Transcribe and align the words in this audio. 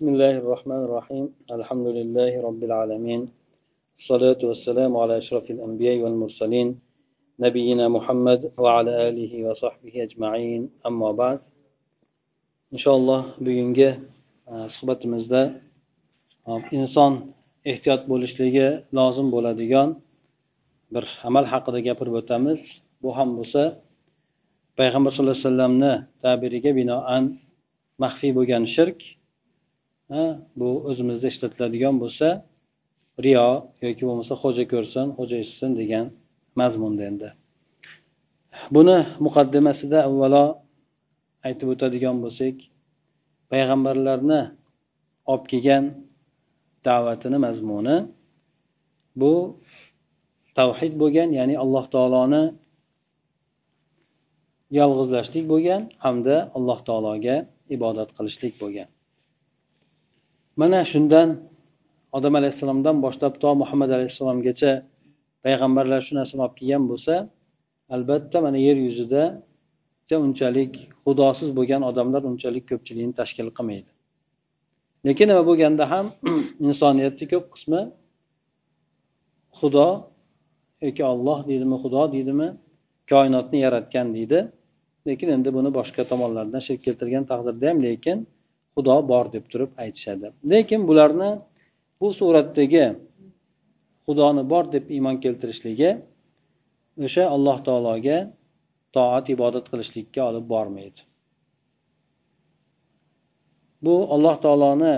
بسم 0.00 0.07
الله 0.07 0.35
الرحمن 0.43 0.81
الرحيم 0.87 1.25
الحمد 1.51 1.87
لله 1.97 2.31
رب 2.47 2.61
العالمين 2.63 3.21
الصلاة 3.99 4.41
والسلام 4.49 4.91
على 4.97 5.13
أشرف 5.17 5.51
الأنبياء 5.55 5.97
والمرسلين 6.03 6.67
نبينا 7.39 7.85
محمد 7.87 8.41
وعلى 8.63 8.91
آله 9.09 9.33
وصحبه 9.47 9.93
أجمعين 10.07 10.61
أما 10.89 11.11
بعد 11.11 11.39
إن 12.73 12.77
شاء 12.83 12.95
الله 12.95 13.21
bugungi 13.43 13.89
suhbatimizda 14.79 15.41
inson 16.71 17.13
ehtiyot 17.65 18.07
bo'lishligi 18.11 18.67
lozim 18.95 19.27
bo'ladigan 19.35 19.89
bir 20.93 21.05
amal 21.27 21.45
haqida 21.53 21.79
gapirib 21.87 22.15
o'tamiz 22.21 22.59
bu 23.03 23.09
ham 23.17 23.29
bo'lsa 23.37 23.63
payg'ambar 24.79 25.11
sallallohu 25.11 25.35
alayhi 25.35 25.47
vasallamni 25.47 25.93
tabiriga 26.23 26.71
binoan 26.79 27.23
maxfiy 28.03 28.31
bo'lgan 28.37 28.65
shirk 28.75 28.99
bu 30.59 30.69
o'zimizda 30.89 31.27
ishlatiladigan 31.33 31.95
bo'lsa 32.03 32.27
riyo 33.25 33.47
yoki 33.85 34.03
bo'lmasa 34.07 34.33
xo'ja 34.43 34.63
ko'rsin 34.73 35.07
xo'ja 35.17 35.35
eshitsin 35.43 35.71
degan 35.81 36.05
mazmunda 36.59 37.03
endi. 37.11 37.29
Buni 38.75 38.97
muqaddimasida 39.25 39.99
avvalo 40.09 40.45
aytib 41.47 41.67
o'tadigan 41.73 42.17
bo'lsak 42.23 42.55
payg'ambarlarni 43.51 44.41
olib 45.31 45.45
kelgan 45.51 45.83
da'vatini 46.87 47.37
mazmuni 47.45 47.97
bu 49.21 49.33
tavhid 50.59 50.93
bo'lgan 51.01 51.29
ya'ni 51.39 51.55
alloh 51.63 51.85
taoloni 51.95 52.43
yolg'izlashlik 54.79 55.45
bo'lgan 55.51 55.81
hamda 56.03 56.35
alloh 56.57 56.79
taologa 56.87 57.35
ibodat 57.75 58.09
qilishlik 58.17 58.53
bo'lgan. 58.63 58.89
Mana 60.59 60.79
shundan 60.91 61.29
odam 62.17 62.33
alayhissalomdan 62.39 62.95
boshlab 63.05 63.33
to 63.41 63.49
muhammad 63.61 63.89
alayhissalomgacha 63.97 64.71
payg'ambarlar 65.43 65.99
shu 66.07 66.13
narsani 66.19 66.41
olib 66.45 66.55
kelgan 66.59 66.83
bo'lsa 66.91 67.13
albatta 67.95 68.37
mana 68.45 68.59
yer 68.67 68.77
yuzida 68.87 69.23
unchalik 70.27 70.73
xudosiz 71.05 71.49
bo'lgan 71.57 71.81
odamlar 71.89 72.21
unchalik 72.31 72.65
ko'pchilikni 72.71 73.13
tashkil 73.21 73.47
qilmaydi. 73.57 73.91
Lekin 75.07 75.27
nima 75.31 75.43
bo'lganda 75.49 75.83
ham 75.93 76.05
insoniyatni 76.67 77.25
ko'p 77.33 77.45
qismi 77.53 77.81
xudo 79.59 79.87
yoki 80.85 81.03
olloh 81.11 81.39
deydimi 81.49 81.77
xudo 81.83 82.03
deydimi 82.15 82.47
koinotni 83.11 83.57
yaratgan 83.65 84.07
deydi. 84.17 84.39
Lekin 85.07 85.29
endi 85.35 85.49
buni 85.57 85.69
boshqa 85.77 86.03
tomonlardan 86.11 86.61
shirk 86.67 86.81
keltirgan 86.85 87.23
taqdirda 87.31 87.65
ham 87.69 87.79
lekin 87.87 88.17
xudo 88.73 88.95
bor 89.11 89.25
deb 89.35 89.45
turib 89.51 89.71
aytishadi. 89.83 90.27
Lekin 90.51 90.81
bularni 90.89 91.29
bu 91.99 92.07
suratdagi 92.19 92.85
xudoni 94.05 94.43
bor 94.51 94.65
deb 94.75 94.85
iymon 94.95 95.15
keltirishligi 95.23 95.91
o'sha 97.05 97.23
alloh 97.35 97.57
taologa 97.67 98.17
toat 98.95 99.25
ibodat 99.35 99.65
qilishlikka 99.71 100.21
olib 100.29 100.45
bormaydi. 100.53 101.01
Bu 103.85 103.95
alloh 104.15 104.35
taoloni 104.45 104.95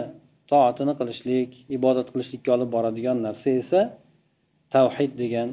toatini 0.51 0.93
qilishlik 0.99 1.49
ibodat 1.77 2.07
qilishlikka 2.13 2.49
olib 2.57 2.69
boradigan 2.75 3.17
narsa 3.27 3.49
esa 3.61 3.81
tavhid 4.75 5.11
degan 5.23 5.49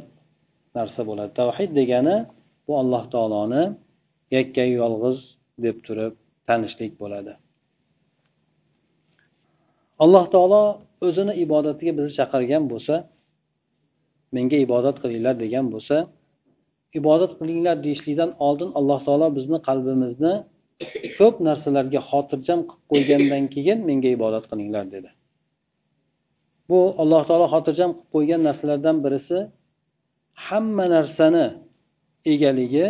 narsa 0.78 1.00
bo'ladi. 1.08 1.30
Tavhid 1.40 1.70
degani 1.80 2.16
bu 2.66 2.72
alloh 2.82 3.05
taoloni 3.14 3.64
yakka 4.36 4.64
yolg'iz 4.80 5.18
deb 5.64 5.77
turib 5.86 6.12
tanishlik 6.48 6.92
bo'ladi. 7.02 7.32
Alloh 10.04 10.24
taolo 10.34 10.62
o'zini 11.06 11.32
ibodatiga 11.44 11.92
bizni 11.98 12.12
chaqirgan 12.18 12.64
bo'lsa 12.72 12.94
menga 14.34 14.58
ibodat 14.66 14.96
qilinglar 15.02 15.34
degan 15.44 15.66
bo'lsa 15.74 15.96
ibodat 17.00 17.32
qilinglar 17.40 17.77
deyishlikdan 17.84 18.30
oldin 18.46 18.70
alloh 18.78 18.98
taolo 19.06 19.27
bizni 19.39 19.58
qalbimizni 19.68 20.34
ko'p 21.18 21.34
narsalarga 21.48 22.00
xotirjam 22.10 22.60
qilib 22.68 22.84
qo'ygandan 22.92 23.44
keyin 23.55 23.78
menga 23.89 24.10
ibodat 24.16 24.44
qilinglar 24.50 24.84
dedi. 24.94 25.10
Bu 26.68 26.80
alloh 27.02 27.22
taolo 27.28 27.46
xotirjam 27.55 27.90
qilib 27.96 28.10
qo'ygan 28.14 28.40
narsalardan 28.48 28.96
birisi 29.05 29.39
hamma 30.46 30.86
narsani 30.96 31.46
egaligi 32.33 32.86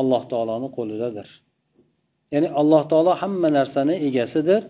alloh 0.00 0.22
taoloni 0.32 0.68
qo'lidadir. 0.76 1.28
Ya'ni 2.32 2.48
alloh 2.60 2.82
taolo 2.90 3.12
hamma 3.22 3.48
narsani 3.58 3.94
egasidir. 4.08 4.62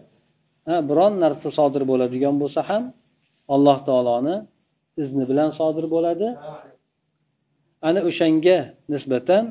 Biron 0.88 1.12
narsa 1.24 1.48
sodir 1.58 1.82
bo'ladigan 1.90 2.34
bo'lsa 2.42 2.60
ham 2.70 2.82
alloh 3.54 3.78
taoloni 3.88 4.36
izni 5.02 5.24
bilan 5.30 5.50
sodir 5.58 5.86
bo'ladi. 5.94 6.28
Ana 7.88 8.00
o'shanga 8.08 8.58
nisbatan 8.92 9.44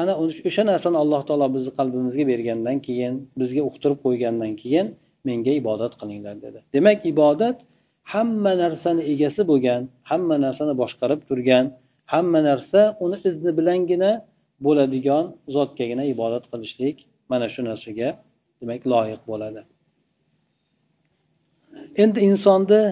ana 0.00 0.12
o'sha 0.22 0.62
narsani 0.70 0.96
alloh 1.02 1.22
taolo 1.28 1.46
bizni 1.56 1.72
qalbimizga 1.78 2.24
bergandan 2.32 2.76
keyin 2.86 3.14
bizga 3.40 3.62
uqtirib 3.70 3.98
qo'ygandan 4.06 4.52
keyin 4.62 4.86
menga 5.28 5.52
ibodat 5.60 5.92
qilinglar 6.00 6.36
dedi. 6.44 6.58
Demak 6.74 6.98
ibodat 7.12 7.56
hamma 8.12 8.52
narsani 8.62 9.02
egasi 9.12 9.42
bo'lgan 9.50 9.82
hamma 10.10 10.36
narsani 10.44 10.74
boshqarib 10.82 11.20
turgan 11.28 11.64
hamma 12.12 12.40
narsa 12.48 12.80
uni 13.04 13.16
izni 13.30 13.50
bilangina 13.58 14.10
bo'ladigan 14.66 15.24
zotgagina 15.54 16.04
ibodat 16.14 16.44
qilishlik 16.52 16.96
mana 17.30 17.46
shu 17.54 17.60
narsaga 17.70 18.08
demak 18.60 18.82
loyiq 18.92 19.22
bo'ladi. 19.30 19.60
Endi 22.02 22.18
insonni 22.28 22.82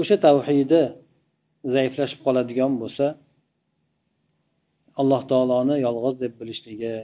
o'sha 0.00 0.16
tavhidi 0.26 0.82
zaiflashib 1.74 2.20
qoladigan 2.26 2.72
bo'lsa 2.82 3.06
alloh 5.00 5.22
taoloni 5.30 5.76
yolg'iz 5.86 6.16
deb 6.22 6.32
bilishligi 6.40 6.96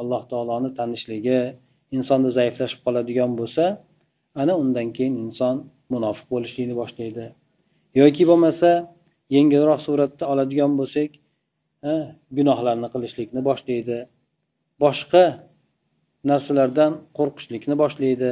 alloh 0.00 0.22
taoloni 0.30 0.68
tanishligi 0.78 1.40
insonda 1.96 2.28
zaiflashib 2.38 2.80
qoladigan 2.86 3.32
bo'lsa 3.40 3.64
ana 4.40 4.52
undan 4.62 4.88
keyin 4.96 5.14
inson 5.24 5.56
munofiq 5.92 6.26
bo'lishlikni 6.34 6.74
boshlaydi. 6.82 7.26
Yoki 8.00 8.24
bo'lmasa 8.30 8.70
yengilroq 9.36 9.80
suratda 9.86 10.24
oladigan 10.32 10.72
bo'lsak 10.80 11.10
gunohlarni 12.36 12.88
qilishlikni 12.94 13.40
boshlaydi. 13.48 13.98
Boshqa 14.82 15.24
narsalardan 16.30 16.92
qo'rqishlikni 17.18 17.74
boshlaydi. 17.82 18.30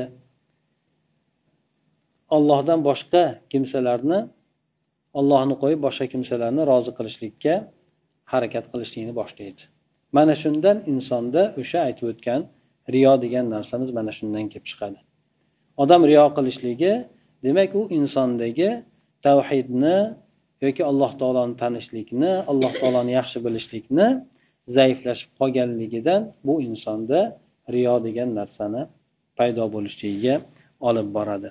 Ollohdan 2.37 2.81
boshqa 2.89 3.23
kimsalarni 3.53 4.19
ollohni 5.19 5.55
qo'yib 5.63 5.81
boshqa 5.87 6.07
kimsalarni 6.13 6.63
rozi 6.71 6.91
qilishlikka 6.99 7.55
harakat 8.33 8.65
qilishlikni 8.73 9.13
boshlaydi. 9.21 9.63
Mana 10.17 10.35
shundan 10.43 10.77
insonda 10.93 11.43
o'sha 11.61 11.79
aytib 11.89 12.07
o'tgan 12.13 12.41
riyo 12.95 13.13
degan 13.25 13.47
narsamiz 13.55 13.91
mana 13.99 14.13
shundan 14.19 14.45
kelib 14.53 14.67
chiqadi. 14.71 14.99
Odam 15.83 16.03
riyo 16.11 16.27
qilishligi 16.37 16.93
demak 17.45 17.71
u 17.81 17.83
insondagi 17.99 18.71
tavhidni 19.27 19.99
yoki 20.65 20.83
alloh 20.91 21.13
taoloni 21.21 21.55
tanishlikni 21.63 22.33
alloh 22.51 22.73
taoloni 22.81 23.13
yaxshi 23.19 23.39
bilishlikni 23.47 24.07
zaiflashib 24.77 25.31
qolganligidan 25.41 26.21
bu 26.47 26.55
insonda 26.69 27.21
riyo 27.75 27.95
degan 28.07 28.31
narsani 28.39 28.83
paydo 29.39 29.65
bo'lishligiga 29.75 30.35
olib 30.89 31.09
boradi. 31.17 31.51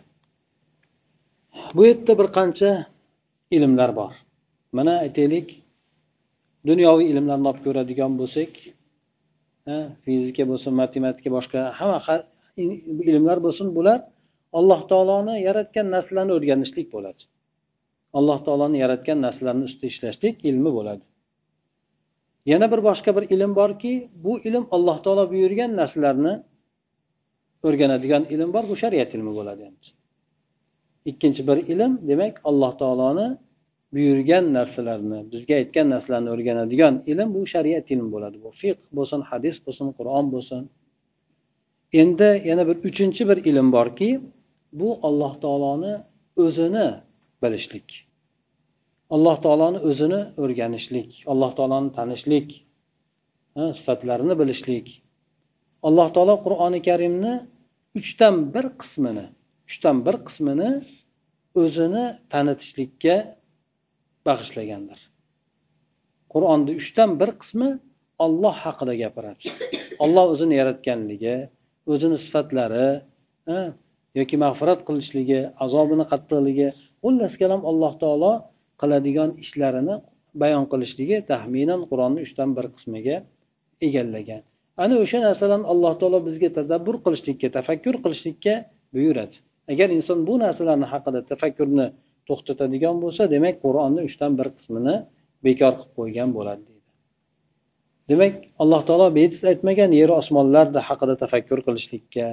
Bu 1.76 1.86
yerda 1.86 2.14
bir 2.20 2.28
qancha 2.38 2.70
ilmlar 3.56 3.96
bor. 3.96 4.12
Mana 4.78 4.94
aytaylik 5.06 5.48
dunyoviy 6.70 7.08
ilmlarni 7.12 7.48
olib 7.52 7.62
ko'radigan 7.66 8.12
bo'lsak 8.22 8.52
fizika 10.04 10.44
bo'lsin 10.52 10.74
matematika 10.82 11.30
boshqa 11.38 11.60
hamma 11.80 12.00
ilmlar 13.12 13.38
bo'lsin 13.46 13.68
bular 13.78 14.00
alloh 14.60 14.82
taoloni 14.92 15.36
yaratgan 15.48 15.88
narsalarni 15.96 16.34
o'rganishlik 16.38 16.88
bo'ladi. 16.96 17.22
Alloh 18.20 18.40
taoloni 18.46 18.78
yaratgan 18.84 19.18
narsalarni 19.26 19.64
ustida 19.70 19.88
ishlashlik 19.94 20.36
ilmi 20.50 20.72
bo'ladi. 20.78 21.04
Yana 22.52 22.68
bir 22.74 22.80
boshqa 22.90 23.12
bir 23.18 23.24
ilm 23.36 23.52
borki 23.62 23.94
bu 24.26 24.34
ilm 24.48 24.64
alloh 24.76 24.98
taolo 25.04 25.24
buyurgan 25.34 25.72
narsalarni 25.82 26.34
o'rganadigan 27.68 28.24
ilm 28.34 28.50
bor 28.56 28.64
bu 28.72 28.76
shariat 28.84 29.10
ilmi 29.16 29.32
bo'ladi 29.40 29.62
endi. 29.70 29.88
Ikkinchi 31.10 31.42
bir 31.50 31.58
ilm 31.74 31.92
demak 32.10 32.36
alloh 32.50 32.72
taoloni 32.82 33.28
buyurgan 33.94 34.46
narsalarni 34.58 35.20
bizga 35.32 35.54
aytgan 35.62 35.88
narsalarni 35.94 36.30
o'rganadigan 36.36 36.94
ilm 37.12 37.30
bu 37.36 37.42
shariat 37.54 37.86
ilmi 37.94 38.10
bo'ladi. 38.16 38.38
Bu 38.46 38.52
fiq 38.62 38.78
bo'lsin 38.98 39.22
hadis 39.30 39.56
bo'lsin 39.66 39.88
qur'on 39.98 40.26
bo'lsin. 40.34 40.62
Endi 42.02 42.30
yana 42.50 42.64
bir 42.70 42.78
uchinchi 42.90 43.22
bir 43.30 43.38
ilm 43.50 43.68
borki 43.78 44.10
bu 44.80 44.90
alloh 45.08 45.34
taoloni 45.44 45.94
o'zini 46.44 46.88
bilishlik. 47.44 47.88
Alloh 49.16 49.38
taoloni 49.46 49.80
o'zini 49.90 50.22
o'rganishlik 50.44 51.10
alloh 51.32 51.52
taoloni 51.58 51.90
tanishlik 51.98 52.48
sifatlarini 53.78 54.36
bilishlik. 54.42 54.88
Alloh 55.88 56.08
taolo 56.16 56.36
qur'oni 56.46 56.80
karimni 56.88 57.34
uchdan 58.00 58.36
bir 58.54 58.66
qismini 58.82 59.26
uchdan 59.74 59.98
bir 60.06 60.16
qismini 60.28 60.72
o'zini 61.62 62.06
tanitishlikka 62.34 63.16
bag'ishlagandir 64.28 65.00
qur'onni 66.34 66.72
uchdan 66.82 67.10
bir 67.22 67.30
qismi 67.42 67.70
olloh 68.26 68.56
haqida 68.66 68.94
gapiradi. 69.04 69.44
Olloh 70.04 70.26
o'zini 70.34 70.56
yaratganligi 70.62 71.36
o'zini 71.92 72.18
sifatlari 72.26 72.88
yoki 74.20 74.36
mag'firat 74.44 74.80
qilishligi 74.88 75.40
azobini 75.66 76.06
qattiqligi 76.12 76.68
xullas 77.04 77.34
kalom 77.42 77.62
alloh 77.72 77.94
taolo 78.04 78.34
qiladigan 78.82 79.30
ishlarini 79.44 79.96
bayon 80.42 80.66
qilishligi 80.72 81.18
taxminan 81.32 81.82
qur'onni 81.90 82.20
uchdan 82.28 82.50
bir 82.58 82.66
qismiga 82.76 83.16
egallagan. 83.88 84.42
Ana 84.84 84.96
o'sha 85.04 85.20
narsalarni 85.28 85.68
alloh 85.74 85.94
taolo 86.02 86.20
bizga 86.28 86.50
tadabbur 86.58 86.96
qilishlikka 87.06 87.48
tafakkur 87.58 87.96
qilishlikka 88.04 88.54
buyuradi. 88.96 89.36
Agar 89.72 89.90
inson 89.98 90.20
bu 90.28 90.34
narsalarni 90.44 90.88
haqida 90.94 91.20
tafakkurni 91.32 91.86
to'xtatadigan 92.28 92.96
bo'lsa 93.04 93.24
demak 93.36 93.56
qur'onni 93.66 94.02
uchdan 94.08 94.32
bir 94.40 94.48
qismini 94.58 94.96
bekor 95.46 95.74
qilib 95.80 95.92
qo'ygan 95.98 96.30
bo'ladi 96.38 96.62
deydi. 96.70 96.90
Demak 98.10 98.34
alloh 98.64 98.82
taolo 98.88 99.08
bejiz 99.20 99.42
aytmagan 99.52 99.92
yer 100.00 100.10
osmonlar 100.20 100.68
haqida 100.90 101.16
tafakkur 101.24 101.60
qilishlikka 101.68 102.28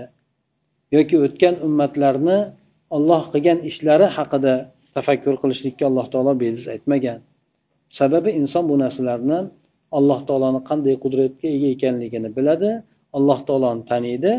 yoki 0.96 1.16
o'tgan 1.26 1.54
ummatlarni 1.66 2.38
olloh 2.96 3.22
qilgan 3.32 3.58
ishlari 3.70 4.06
haqida 4.16 4.54
tafakkur 4.96 5.34
qilishlikka 5.42 5.84
alloh 5.90 6.06
taolo 6.12 6.32
bejiz 6.42 6.66
aytmagan. 6.74 7.18
Sababi 7.98 8.30
inson 8.40 8.64
bu 8.70 8.74
narsalarni 8.84 9.38
alloh 9.98 10.20
taoloni 10.28 10.60
qanday 10.70 10.94
qudratga 11.04 11.48
ega 11.56 11.68
ekanligini 11.76 12.28
biladi 12.38 12.70
alloh 13.18 13.38
taoloni 13.48 13.82
taniydi. 13.90 14.32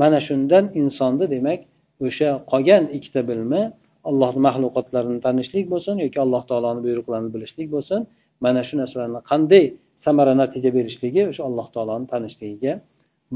Mana 0.00 0.18
shundan 0.26 0.64
insonni 0.80 1.26
demak 1.34 1.60
o'sha 2.06 2.30
qolgan 2.52 2.84
ikkita 2.96 3.20
bilimi 3.28 3.62
allohni 4.10 4.40
maxluqotlarini 4.48 5.20
tanishlik 5.26 5.66
bo'lsin 5.72 5.94
yoki 6.04 6.18
alloh 6.24 6.42
taoloni 6.50 6.80
buyruqlarini 6.86 7.30
bilishlik 7.34 7.68
bo'lsin 7.74 8.00
mana 8.44 8.60
shu 8.68 8.74
narsalarni 8.80 9.20
qanday 9.30 9.64
samara 10.04 10.32
natija 10.42 10.70
berishligi 10.76 11.22
o'sha 11.30 11.42
alloh 11.48 11.66
taoloni 11.74 12.06
tanishligiga 12.12 12.72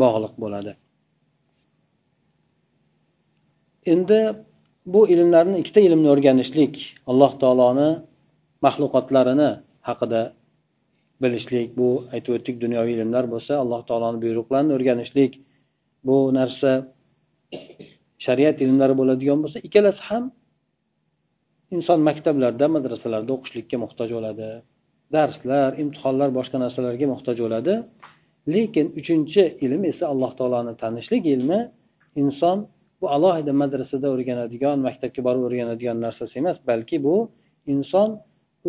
bog'liq 0.02 0.34
bo'ladi. 0.42 0.72
Endi 3.92 4.20
bu 4.92 5.00
ilmlarni 5.14 5.56
ikkita 5.62 5.80
ilmni 5.88 6.08
o'rganishlik 6.14 6.74
alloh 7.10 7.32
taoloni 7.42 7.90
maxluqotlarini 8.64 9.50
haqida 9.88 10.22
bilishlik 11.22 11.68
bu 11.78 11.88
aytib 12.14 12.32
o'tdik 12.36 12.56
dunyoviy 12.64 12.94
ilmlar 12.98 13.24
bo'lsa 13.34 13.52
alloh 13.62 13.80
taoloni 13.88 14.18
buyruqlarini 14.24 14.72
o'rganishlik 14.76 15.32
bu 16.06 16.16
narsa 16.38 16.70
shariat 18.24 18.56
ilmlari 18.64 18.94
bo'ladigan 19.00 19.38
bo'lsa 19.44 19.58
ikkalasi 19.66 20.02
ham 20.08 20.24
inson 21.76 21.98
maktablarda 22.08 22.66
madrasalarda 22.76 23.30
o'qishlikka 23.36 23.76
muhtoj 23.84 24.08
bo'ladi. 24.16 24.48
Darslar 25.14 25.70
imtihonlar 25.82 26.28
boshqa 26.38 26.56
narsalarga 26.64 27.06
muhtoj 27.14 27.36
bo'ladi. 27.44 27.74
Lekin 28.54 28.86
uchinchi 29.00 29.42
ilm 29.64 29.82
esa 29.92 30.04
alloh 30.12 30.30
taoloni 30.38 30.72
tanishlik 30.82 31.24
ilmi. 31.34 31.60
Inson 32.22 32.58
bu 33.00 33.06
alohida 33.16 33.52
madrasada 33.62 34.06
o'rganadigan 34.14 34.76
maktabga 34.86 35.20
borib 35.26 35.42
o'rganadigan 35.48 35.98
narsasi 36.06 36.34
emas 36.42 36.58
balki 36.70 36.96
bu 37.06 37.16
inson 37.74 38.08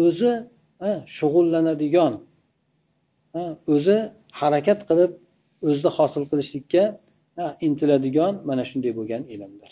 o'zi 0.05 0.31
shug'ullanadigan 1.17 2.13
o'zi 3.73 3.97
harakat 4.41 4.79
qilib 4.89 5.11
o'zida 5.67 5.89
hosil 5.97 6.23
qilishlikka 6.31 6.83
intiladigan 7.67 8.33
mana 8.49 8.63
shunday 8.69 8.91
bo'lgan 8.99 9.23
ilmdir 9.33 9.71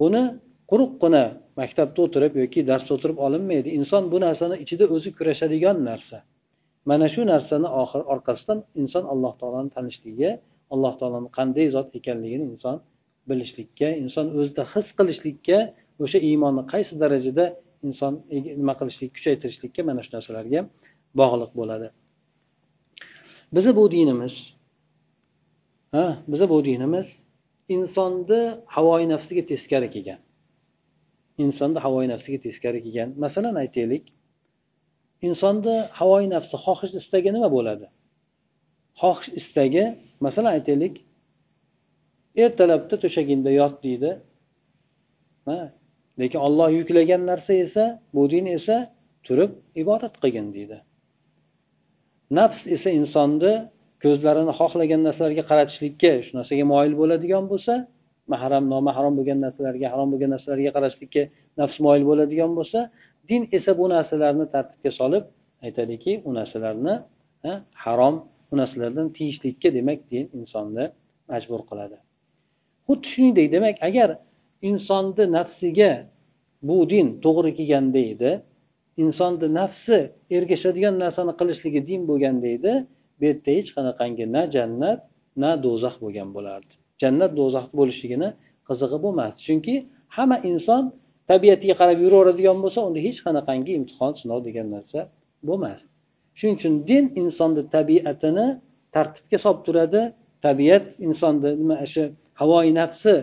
buni 0.00 0.22
quruqqina 0.70 1.22
maktabda 1.60 1.98
o'tirib 2.06 2.34
yoki 2.42 2.60
darsda 2.70 2.90
o'tirib 2.96 3.18
olinmaydi. 3.26 3.68
Inson 3.78 4.02
bu 4.12 4.18
narsani 4.26 4.56
ichida 4.64 4.84
o'zi 4.94 5.10
kurashadigan 5.18 5.76
narsa. 5.88 6.18
Mana 6.90 7.06
shu 7.14 7.22
narsani 7.32 7.68
oxir 7.82 8.02
orqasidan 8.12 8.58
inson 8.82 9.04
alloh 9.12 9.32
taoloni 9.40 9.70
tanishligiga 9.76 10.30
alloh 10.74 10.92
taoloni 11.00 11.28
qanday 11.38 11.66
zot 11.76 11.88
ekanligini 11.98 12.44
inson 12.52 12.76
bilishlikka 13.28 13.88
inson 14.02 14.26
o'zida 14.38 14.62
his 14.72 14.88
qilishlikka 14.98 15.58
o'sha 16.04 16.18
iymonni 16.28 16.62
qaysi 16.72 16.94
darajada 17.02 17.44
inson 17.88 18.12
nima 18.60 18.74
qilishlik 18.80 19.10
kuchaytirishlikka 19.16 19.80
mana 19.88 20.00
shu 20.04 20.10
narsalarga 20.16 20.60
bog'liq 21.20 21.52
bo'ladi. 21.60 21.88
Bizni 23.54 23.72
bu 23.78 23.84
dinimiz 23.94 24.34
ha 25.94 26.04
biza 26.30 26.46
bu 26.52 26.64
dinimiz 26.64 27.06
insonni 27.74 28.40
havoyi 28.74 29.08
nafsiga 29.08 29.42
teskari 29.46 29.88
kelgan. 29.94 30.20
Insonni 31.38 31.78
havoyi 31.84 32.08
nafsiga 32.08 32.38
teskari 32.46 32.80
kelgan. 32.84 33.08
Masalan 33.24 33.54
aytaylik. 33.62 34.04
Insonni 35.28 35.76
havoyi 35.98 36.28
nafsi 36.34 36.56
xohish 36.64 36.94
istagi 37.00 37.30
nima 37.36 37.48
bo'ladi? 37.56 37.86
Xohish 39.00 39.28
istagi 39.40 39.84
masalan 40.24 40.50
aytaylik. 40.56 40.94
Ertalabda 42.42 42.96
to'shagingda 43.02 43.50
yot 43.60 43.74
deydi. 43.84 44.10
Lekin 46.20 46.40
olloh 46.46 46.68
yuklagan 46.78 47.22
narsa 47.30 47.52
esa 47.64 47.84
bu 48.14 48.22
din 48.32 48.46
esa 48.58 48.76
turib 49.26 49.50
ibodat 49.82 50.14
qilgin 50.22 50.46
deydi. 50.56 50.78
Nafs 52.38 52.60
esa 52.76 52.90
insonni 53.00 53.52
ko'zlarini 54.04 54.52
xohlagan 54.60 55.00
narsalarga 55.06 55.42
qaratishlikka 55.50 56.12
shu 56.26 56.32
narsaga 56.38 56.64
moyil 56.72 56.94
bo'ladigan 57.00 57.44
bo'lsa 57.52 57.74
mahram 58.32 58.64
nomahram 58.72 59.14
bo'lgan 59.18 59.38
narsalarga 59.46 59.86
harom 59.92 60.08
bo'lgan 60.12 60.30
narsalarga 60.34 60.70
qarashlikka 60.76 61.22
nafs 61.60 61.76
moyil 61.86 62.04
bo'ladigan 62.10 62.50
bo'lsa 62.58 62.78
din 63.30 63.42
esa 63.56 63.70
bu 63.80 63.84
narsalarni 63.96 64.44
tartibga 64.54 64.90
solib 65.00 65.24
aytadiki 65.66 66.12
u 66.28 66.30
narsalarni 66.38 66.94
harom 67.84 68.16
u 68.52 68.54
narsalardan 68.60 69.06
tiyishlikka 69.16 69.68
demak 69.78 70.00
din 70.12 70.24
insonni 70.38 70.84
majbur 71.30 71.60
qiladi. 71.70 71.96
Xuddi 72.86 73.06
shuningdek 73.12 73.46
demak 73.54 73.76
agar 73.88 74.10
insonni 74.68 75.24
nafsiga 75.38 75.92
bu 76.68 76.76
din 76.92 77.06
to'g'ri 77.24 77.50
kelganda 77.58 78.02
edi 78.12 78.32
insonni 79.02 79.48
nafsi 79.60 79.98
ergashadigan 80.36 80.94
narsani 81.04 81.32
qilishligi 81.40 81.80
din 81.90 82.00
bo'lganda 82.10 82.48
edi 82.56 82.72
bu 83.20 83.24
yerda 83.28 83.50
hech 83.58 83.70
qanaqangi 83.76 84.24
na 84.34 84.42
jannat 84.54 85.00
na 85.42 85.50
do'zax 85.64 85.94
bo'lgan 86.02 86.28
bo'lardi. 86.36 86.72
Jannat 87.02 87.32
do'zax 87.40 87.66
bo'lishligini 87.78 88.28
qizig'i 88.68 88.98
bo'lmasdi 89.04 89.40
chunki 89.46 89.74
hamma 90.16 90.36
inson 90.50 90.82
tabiatiga 91.30 91.74
qarab 91.80 91.98
yuraveradigan 92.04 92.58
bo'lsa 92.64 92.80
unda 92.88 93.00
hech 93.06 93.18
qanaqangi 93.26 93.72
imtihon 93.78 94.12
sinov 94.20 94.38
degan 94.48 94.66
narsa 94.74 95.00
bo'lmasdi 95.48 95.90
shuning 96.40 96.56
uchun 96.58 96.74
din 96.90 97.04
insonni 97.22 97.62
tabiatini 97.76 98.46
tartibga 98.94 99.38
solib 99.44 99.62
turadi. 99.66 100.02
Tabiat 100.46 100.84
insonni 101.06 101.50
nima 101.60 101.76
shu 101.92 102.02
havoyi 102.40 102.72
nafsi 102.80 103.14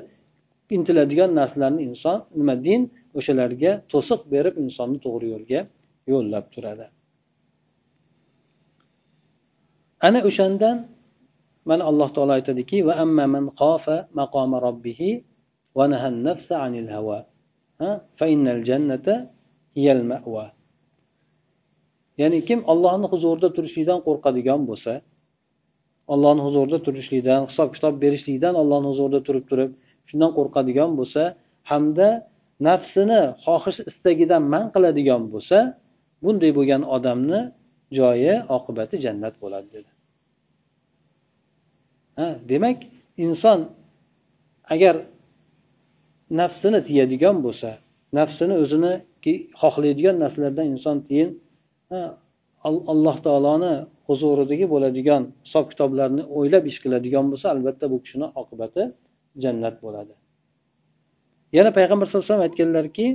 intiladigan 0.75 1.31
narsalarni 1.39 1.81
inson 1.89 2.17
nima 2.39 2.55
din 2.67 2.81
o'shalarga 3.17 3.71
to'siq 3.91 4.21
berib 4.33 4.55
insonni 4.63 4.97
to'g'ri 5.05 5.27
yo'lga 5.33 5.59
yo'llab 6.11 6.45
turadi. 6.55 6.85
Ana 10.05 10.19
o'shandan 10.29 10.77
mana 11.69 11.83
alloh 11.89 12.09
taolo 12.15 12.33
aytadiki 12.39 12.77
va 12.87 12.93
man 13.05 13.45
qafa 13.61 13.95
maqoma 14.19 14.57
robbihi 14.67 15.09
va 15.77 15.85
nahan 15.93 16.15
nafsa 16.27 16.55
anil 16.65 16.89
hawa. 16.95 17.19
Fa 18.19 18.25
innal 18.33 18.61
jannata 18.69 19.13
hiyal 19.75 20.03
ma'wa. 20.11 20.45
Ya'ni 22.21 22.39
kim 22.49 22.59
ollohni 22.71 23.07
huzurida 23.13 23.49
turishlikdan 23.55 23.99
qo'rqadigan 24.07 24.61
bo'lsa 24.69 24.93
ollohni 26.13 26.41
huzurida 26.47 26.79
turishlikdan 26.85 27.41
hisob 27.49 27.69
kitob 27.75 27.93
berishlikdan 28.03 28.53
ollohni 28.61 28.87
huzurida 28.91 29.19
turib 29.27 29.45
turib 29.51 29.71
shundan 30.09 30.31
qo'rqadigan 30.37 30.91
bo'lsa 30.99 31.21
hamda 31.71 32.07
nafsini 32.67 33.21
xohish 33.45 33.79
istagidan 33.91 34.43
man 34.53 34.65
qiladigan 34.73 35.23
bo'lsa 35.33 35.57
bunday 36.23 36.51
bo'lgan 36.57 36.81
odamni 36.95 37.39
joyi 37.91 38.33
oqibati 38.57 38.95
jannat 39.05 39.35
bo'ladi 39.41 39.67
dedi. 39.75 39.89
Ha 42.17 42.27
demak 42.49 42.79
inson 43.25 43.59
agar 44.73 44.95
nafsini 46.39 46.79
tiyadigan 46.87 47.37
bo'lsa 47.45 47.69
nafsini 48.19 48.55
o'zini 48.63 48.93
xohlaydigan 49.61 50.15
narsalardan 50.23 50.67
inson 50.73 50.97
tiyin 51.07 51.29
alloh 52.93 53.17
taoloni 53.25 53.73
huzuridagi 54.07 54.65
bo'ladigan 54.73 55.23
hisob 55.45 55.65
kitoblarni 55.71 56.23
o'ylab 56.37 56.63
ish 56.71 56.79
qiladigan 56.83 57.25
bo'lsa 57.31 57.47
albatta 57.55 57.85
bu 57.91 57.97
kishini 58.03 58.27
oqibati 58.41 58.83
jannat 59.43 59.75
bo'ladi. 59.85 60.13
Yana 61.57 61.69
payg'ambar 61.77 62.05
sallallohu 62.07 62.25
alayhi 62.25 62.33
vasallam 62.33 62.49
aytganlarki 62.49 63.07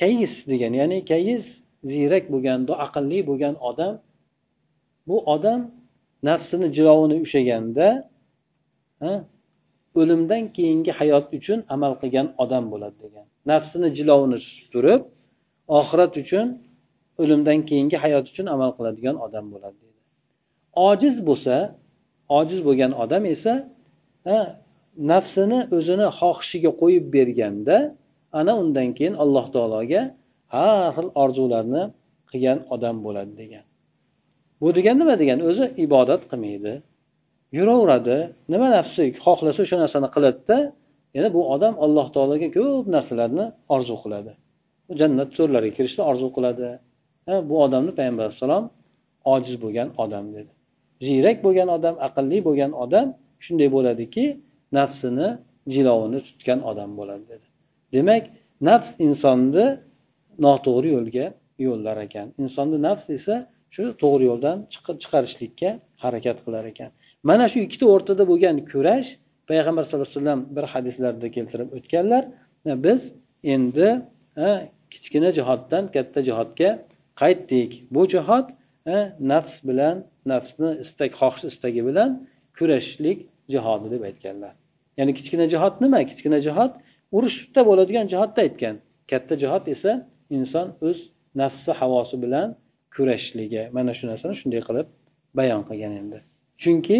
kayis 0.00 0.34
degan 0.50 0.72
ya'ni 0.80 0.98
kayis 1.12 1.44
ziyrak 1.90 2.24
bo'lgan 2.32 2.60
aqlli 2.86 3.18
bo'lgan 3.28 3.54
odam 3.70 3.94
bu 5.08 5.16
odam 5.34 5.60
nafsini 6.28 6.68
jilovini 6.76 7.16
ushlaganda 7.24 7.86
o'limdan 10.00 10.42
keyingi 10.56 10.92
hayot 10.98 11.26
uchun 11.38 11.58
amal 11.74 11.92
qilgan 12.00 12.26
odam 12.42 12.64
bo'ladi 12.72 12.96
degan. 13.04 13.26
Nafsini 13.50 13.88
jilovini 13.98 14.38
turib 14.72 15.02
oxirat 15.78 16.12
uchun 16.22 16.46
o'limdan 17.22 17.58
keyingi 17.68 17.96
hayot 18.04 18.24
uchun 18.30 18.46
amal 18.54 18.70
qiladigan 18.76 19.16
odam 19.26 19.46
bo'ladi 19.52 19.76
deydi 19.82 20.00
ojiz 20.88 21.16
bo'lsa 21.28 21.56
ojiz 22.38 22.60
bo'lgan 22.68 22.92
odam 23.02 23.22
esa 23.34 23.52
nafsini 25.10 25.58
o'zini 25.76 26.06
xohishiga 26.18 26.70
qo'yib 26.80 27.04
berganda 27.16 27.76
ana 28.40 28.52
undan 28.62 28.88
keyin 28.98 29.14
alloh 29.22 29.46
taologa 29.54 30.02
har 30.54 30.88
xil 30.96 31.08
orzularni 31.22 31.82
qilgan 32.30 32.58
odam 32.74 32.96
bo'ladi 33.06 33.32
degan. 33.42 33.64
Bu 34.60 34.68
degani 34.76 34.98
nima 35.02 35.14
degani 35.22 35.42
o'zi 35.50 35.64
ibodat 35.84 36.22
qilmaydi 36.30 36.74
yuraveradi 37.58 38.18
nima 38.52 38.68
nafsi 38.76 39.02
xohlasa 39.24 39.60
o'sha 39.64 39.76
narsani 39.82 40.08
qiladida 40.14 40.58
yana 41.16 41.28
bu 41.36 41.42
odam 41.54 41.74
alloh 41.84 42.06
taologa 42.14 42.48
ko'p 42.56 42.84
narsalarni 42.96 43.44
orzu 43.74 43.96
qiladi. 44.02 44.32
Jannat 45.00 45.30
to'rlariga 45.36 45.74
kirishni 45.78 46.02
orzu 46.10 46.28
qiladi. 46.36 46.68
Bu 47.48 47.54
odamni 47.64 47.92
payg'ambar 47.98 48.24
alayhissalom 48.26 48.64
ojiz 49.34 49.56
bo'lgan 49.64 49.88
odam 50.04 50.24
dedi. 50.36 50.52
Ziyrak 51.06 51.36
bo'lgan 51.44 51.68
odam 51.76 51.94
aqlli 52.06 52.38
bo'lgan 52.46 52.72
odam 52.84 53.06
shunday 53.44 53.68
bo'ladiki 53.76 54.24
nafsini 54.78 55.28
jilovini 55.74 56.18
tutgan 56.26 56.60
odam 56.70 56.90
bo'ladi 56.98 57.24
dedi. 57.32 57.46
Demak 57.94 58.24
nafs 58.68 58.90
insonni 59.06 59.66
noto'g'ri 60.44 60.88
yo'lga 60.96 61.26
yo'llar 61.66 61.96
ekan. 62.06 62.26
Insonni 62.42 62.78
nafs 62.88 63.06
esa 63.18 63.36
shu 63.74 63.82
to'g'ri 64.02 64.24
yo'ldan 64.30 64.56
chiqarishlikka 65.02 65.70
harakat 66.04 66.38
qilar 66.44 66.64
ekan. 66.72 66.90
Mana 67.30 67.44
shu 67.52 67.58
ikkita 67.66 67.86
o'rtada 67.94 68.24
bo'lgan 68.30 68.56
kurash 68.72 69.08
payg'ambar 69.50 69.82
sallallohu 69.84 70.08
alayhi 70.08 70.20
vasallam 70.20 70.40
bir 70.56 70.64
hadislarida 70.72 71.28
keltirib 71.36 71.68
o'tganlar. 71.76 72.22
E, 72.70 72.72
biz 72.84 73.00
endi 73.54 73.88
e, 74.46 74.48
kichkina 74.92 75.30
jihoddan 75.38 75.84
katta 75.96 76.20
jihodga 76.28 76.70
qaytdik. 77.22 77.70
Bu 77.94 78.02
jihod 78.14 78.46
e, 78.94 78.96
nafs 79.32 79.56
bilan 79.68 79.96
nafsni 80.32 80.70
istak 80.84 81.12
xohish 81.20 81.44
istagi 81.50 81.82
bilan 81.88 82.10
kurashishlik 82.58 83.18
jihodi 83.54 83.86
deb 83.94 84.02
aytganlar. 84.08 84.52
Ya'ni 84.98 85.12
kichkina 85.18 85.46
jihod 85.52 85.74
nima? 85.84 86.00
Kichkina 86.10 86.38
jihod 86.46 86.72
urushda 87.16 87.60
bo'ladigan 87.68 88.06
jihodni 88.12 88.40
aytgan. 88.46 88.76
Katta 89.10 89.34
jihod 89.42 89.64
esa 89.74 89.92
inson 90.38 90.66
o'z 90.88 90.98
nafsi 91.40 91.70
havosi 91.80 92.16
bilan 92.24 92.48
kurashishligi 92.94 93.62
mana 93.76 93.92
shu 93.98 94.04
narsani 94.10 94.34
shunday 94.40 94.62
qilib 94.68 94.86
bayon 95.38 95.62
qilgan 95.68 95.92
endi. 96.00 96.18
Chunki 96.62 96.98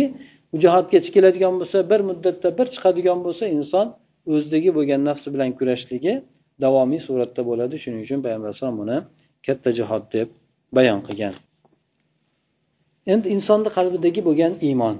u 0.54 0.56
jihodga 0.64 0.98
keladigan 1.14 1.54
bo'lsa 1.60 1.78
bir 1.90 2.00
muddatda 2.08 2.48
bir 2.58 2.66
chiqadigan 2.74 3.18
bo'lsa 3.26 3.44
inson 3.58 3.86
o'zidagi 4.32 4.70
bo'lgan 4.76 5.00
nafsi 5.10 5.28
bilan 5.34 5.50
kurashishligi 5.58 6.14
davomiy 6.64 7.00
suratda 7.06 7.42
bo'ladi. 7.50 7.74
Shuning 7.82 8.00
uchun 8.06 8.20
payg'ambar 8.24 8.48
alayhisalom 8.48 8.76
buni 8.82 8.96
katta 9.46 9.70
jihod 9.78 10.04
deb 10.16 10.28
bayon 10.76 11.00
qilgan. 11.08 11.34
Endi 13.12 13.26
insonni 13.36 13.70
qalbidagi 13.78 14.20
bo'lgan 14.28 14.52
iymon. 14.68 14.96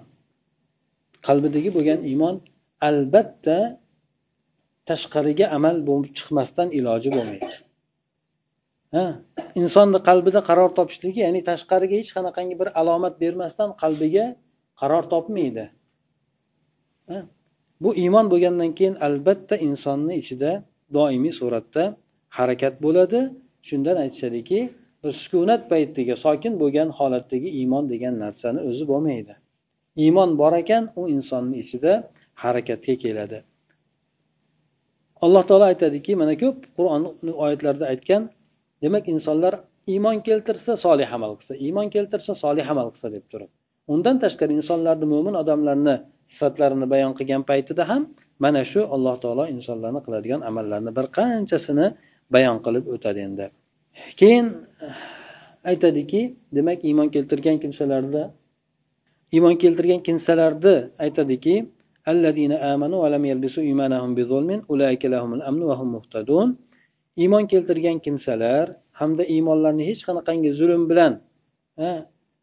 Qalbidagi 1.27 1.71
bo'lgan 1.77 2.01
iymon 2.11 2.35
albatta 2.89 3.59
tashqariga 4.89 5.47
amal 5.57 5.77
bo'lib 5.89 6.11
chiqmasdan 6.19 6.69
iloji 6.79 7.09
bo'lmaydi. 7.17 7.56
Insonni 9.61 9.99
qalbida 10.09 10.41
qaror 10.49 10.71
topishligi 10.79 11.21
ya'ni 11.27 11.41
tashqariga 11.51 11.97
hech 12.01 12.11
qanaqangi 12.17 12.55
bir 12.61 12.69
alomat 12.81 13.15
bermasdan 13.23 13.71
qalbiga 13.83 14.25
qaror 14.81 15.05
topmaydi. 15.13 15.65
Bu 17.83 17.91
iymon 18.03 18.27
bo'lgandan 18.33 18.71
keyin 18.79 18.97
albatta 19.07 19.55
insonni 19.69 20.15
ichida 20.23 20.51
doimiy 20.97 21.33
suratda 21.41 21.83
harakat 22.39 22.75
bo'ladi. 22.85 23.21
Shundan 23.69 23.97
aytishadiki 24.05 24.59
sukunat 25.23 25.63
paytidagi 25.71 26.15
sokin 26.25 26.53
bo'lgan 26.63 26.89
holatdagi 26.99 27.49
iymon 27.61 27.85
degan 27.93 28.15
narsani 28.25 28.61
o'zi 28.69 28.85
bo'lmaydi. 28.93 29.35
Iymon 30.05 30.31
bor 30.41 30.53
ekan 30.63 30.85
u 31.01 31.03
insonni 31.17 31.57
ichida 31.65 31.93
harakatga 32.43 32.95
keladi. 33.05 33.39
Alloh 35.25 35.43
taolo 35.49 35.65
aytadiki 35.73 36.13
mana 36.21 36.35
ko'p 36.43 36.59
qur'on 36.77 37.03
oyatlarida 37.45 37.87
aytgan 37.93 38.23
demak 38.87 39.05
insonlar 39.15 39.55
iymon 39.93 40.17
keltirsa 40.29 40.73
solih 40.85 41.09
amal 41.17 41.33
qilsa 41.39 41.55
iymon 41.67 41.89
keltirsa 41.95 42.33
solih 42.43 42.67
amal 42.73 42.89
qilsa 42.95 43.09
deb 43.17 43.25
turib. 43.33 43.51
Undan 43.93 44.17
tashqari 44.23 44.53
insonlarni 44.61 45.07
mo'min 45.13 45.35
odamlarni 45.43 45.95
sifatlarini 46.33 46.87
bayon 46.95 47.13
qilgan 47.19 47.43
paytida 47.51 47.83
ham 47.91 48.03
mana 48.45 48.63
shu 48.73 48.81
alloh 48.95 49.15
taolo 49.25 49.45
insonlarni 49.57 50.01
qiladigan 50.07 50.41
amallarni 50.51 50.91
bir 50.99 51.07
qanchasini 51.19 51.87
bayon 52.35 52.59
qilib 52.67 52.85
o'tadi 52.95 53.21
endi. 53.29 53.47
Keyin 54.21 54.47
aytadiki 55.71 56.21
demak 56.57 56.79
iymon 56.89 57.09
keltirgan 57.15 57.57
kimsalarda 57.63 58.23
iymon 59.37 59.55
keltirgan 59.63 60.01
kimsalarni 60.07 60.77
aytadiki 61.05 61.55
iymon 67.23 67.45
keltirgan 67.53 67.99
kimsalar 68.07 68.67
hamda 69.01 69.25
iymonlarni 69.35 69.85
hech 69.91 70.03
qanaqangi 70.09 70.51
zulm 70.61 70.83
bilan 70.91 71.13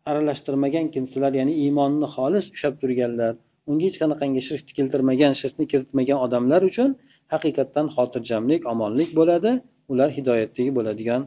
aralashtirmagan 0.10 0.88
kimsalar 0.96 1.32
ya'ni 1.40 1.54
iymonni 1.64 2.08
xolis 2.16 2.46
ushlab 2.54 2.76
turganlar 2.82 3.34
unga 3.70 3.84
hech 3.88 3.98
qanaqangi 4.04 4.42
shirk 4.50 4.68
keltirmagan 4.78 5.34
shirkni 5.42 5.66
kiritmagan 5.72 6.18
odamlar 6.26 6.62
uchun 6.70 6.90
haqiqatdan 7.34 7.88
xotirjamlik 7.96 8.62
omonlik 8.74 9.10
bo'ladi 9.20 9.52
ular 9.92 10.10
hidoyatdagi 10.18 10.72
bo'ladigan 10.78 11.22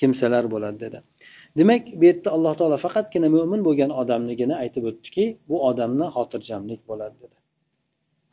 kimsalar 0.00 0.44
bo'ladi 0.54 0.78
dedi. 0.84 0.98
Demak 1.58 1.82
bu 2.00 2.04
yerda 2.08 2.28
alloh 2.36 2.52
taolo 2.58 2.76
faqatgina 2.86 3.28
mo'min 3.36 3.60
bo'lgan 3.68 3.90
odamligini 4.02 4.54
aytib 4.62 4.84
o'tdiki 4.90 5.24
bu 5.48 5.56
odamni 5.70 6.06
xotirjamlik 6.16 6.80
bo'ladi 6.90 7.16
dedi. 7.22 7.36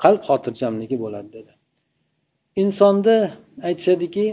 Qalb 0.03 0.21
xotirjamligi 0.29 0.97
bo'ladi 1.03 1.29
dedi. 1.37 1.51
Insonni 2.63 3.17
aytishadiki 3.67 4.25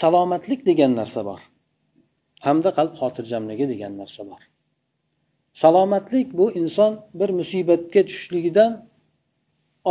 salomatlik 0.00 0.60
degan 0.66 0.92
narsa 1.00 1.20
bor. 1.28 1.40
Hamda 2.46 2.70
qalb 2.78 2.92
xotirjamligi 3.00 3.66
degan 3.72 3.92
narsa 4.00 4.22
bor. 4.30 4.42
Salomatlik 5.62 6.28
bu 6.38 6.46
inson 6.60 6.92
bir 7.20 7.30
musibatga 7.40 8.00
tushishligidan 8.08 8.72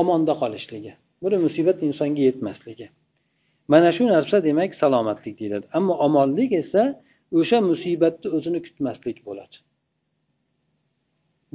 omonda 0.02 0.34
qolishligi 0.42 0.94
bir 1.24 1.38
musibat 1.46 1.78
insonga 1.88 2.22
yetmasligi. 2.30 2.88
Mana 3.68 3.92
shu 3.98 4.04
narsa 4.16 4.44
demak 4.44 4.72
salomatlik 4.82 5.40
deyiladi. 5.40 5.66
Ammo 5.78 5.94
omonlik 6.06 6.52
esa 6.62 6.84
o'sha 7.40 7.58
musibatni 7.72 8.28
o'zini 8.38 8.60
kutmaslik 8.66 9.18
bo'ladi. 9.28 9.56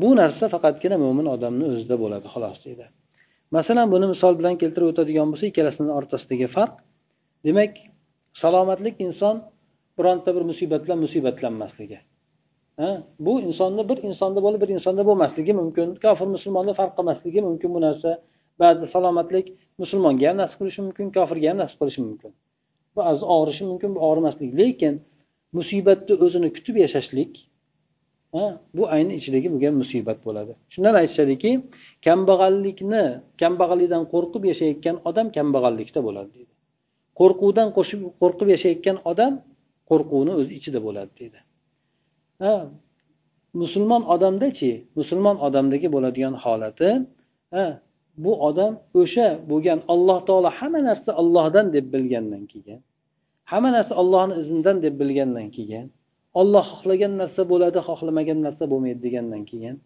Bu 0.01 0.09
narsa 0.21 0.45
faqatgina 0.55 0.97
mo'min 1.05 1.27
odamni 1.35 1.65
o'zida 1.73 1.97
bo'ladi 2.03 2.27
xolos 2.35 2.59
deydi. 2.67 2.87
Masalan 3.57 3.87
buni 3.95 4.07
misol 4.15 4.33
bilan 4.39 4.55
keltirib 4.63 4.89
o'tadigan 4.93 5.27
bo'lsa 5.33 5.45
ikkalasini 5.51 5.93
o'rtasidagi 5.99 6.49
farq. 6.57 6.75
Demak 7.47 7.73
salomatlik 8.43 8.97
inson 9.07 9.37
bironta 9.99 10.31
bir 10.37 10.43
musibat 10.51 10.81
bilan 10.85 10.99
musibatlanmasligi 11.05 11.99
bu 13.19 13.41
insonni 13.41 13.89
bir 13.89 13.99
insonda 14.09 14.41
bo'lib 14.43 14.61
bir 14.63 14.71
insonda 14.77 15.03
bo'lmasligi 15.09 15.53
mumkin. 15.61 15.89
Kofir 16.05 16.29
musulmonni 16.37 16.73
farq 16.81 16.93
qilmasligi 16.99 17.41
mumkin 17.49 17.71
bu 17.77 17.81
narsa. 17.87 18.11
Ba'zi 18.61 18.87
salomatlik 18.95 19.47
musulmonga 19.83 20.27
ham 20.31 20.37
nasib 20.43 20.57
qilishi 20.61 20.81
mumkin 20.87 21.07
kofirga 21.17 21.49
ham 21.51 21.59
nasib 21.63 21.79
qilishi 21.81 22.01
mumkin. 22.09 22.31
Ba'zi 22.99 23.25
og'rishi 23.35 23.65
mumkin 23.71 23.91
og'rimasligi 24.07 24.55
lekin 24.63 24.95
musibatni 25.59 26.15
o'zini 26.25 26.49
kutib 26.57 26.77
yashashlik 26.85 27.33
bu 28.77 28.83
ayni 28.95 29.13
ichidagi 29.21 29.49
bo'lgan 29.55 29.75
musibat 29.83 30.19
bo'ladi. 30.27 30.53
Shundan 30.73 30.95
aytishadiki 31.01 31.51
kambag'allikni 32.07 33.05
kambag'allikdan 33.43 34.03
qo'rqib 34.13 34.43
yashayotgan 34.51 34.97
odam 35.09 35.27
kambag'allikda 35.37 36.01
bo'ladi 36.07 36.31
deydi. 36.37 36.53
Qo'rquvdan 37.19 37.69
qo'shib 37.77 38.01
qo'rqib 38.21 38.49
yashayotgan 38.55 38.97
odam 39.11 39.33
qo'rquvni 39.91 40.33
o'z 40.41 40.49
ichida 40.59 40.79
bo'ladi 40.87 41.13
deydi. 41.21 41.39
Ha 42.43 42.55
musulmon 43.63 44.03
odamdachi 44.15 44.73
musulmon 44.99 45.37
odamdagi 45.47 45.89
bo'ladigan 45.95 46.35
holati 46.45 46.91
ha 47.55 47.67
bu 48.25 48.33
odam 48.49 48.73
o'sha 49.01 49.29
bo'lgan 49.51 49.79
alloh 49.95 50.19
taolo 50.29 50.51
hamma 50.59 50.81
narsa 50.89 51.11
ollohdan 51.23 51.67
deb 51.77 51.87
bilgandan 51.95 52.45
keyin 52.53 52.81
hamma 53.51 53.71
narsa 53.77 53.93
ollohni 54.03 54.35
iznidan 54.43 54.77
deb 54.85 54.95
bilgandan 55.01 55.49
keyin 55.57 55.87
olloh 56.41 56.65
xohlagan 56.73 57.13
narsa 57.21 57.43
bo'ladi 57.53 57.79
xohlamagan 57.89 58.39
narsa 58.47 58.65
bo'lmaydi 58.73 59.01
degandan 59.07 59.43
keyin 59.51 59.77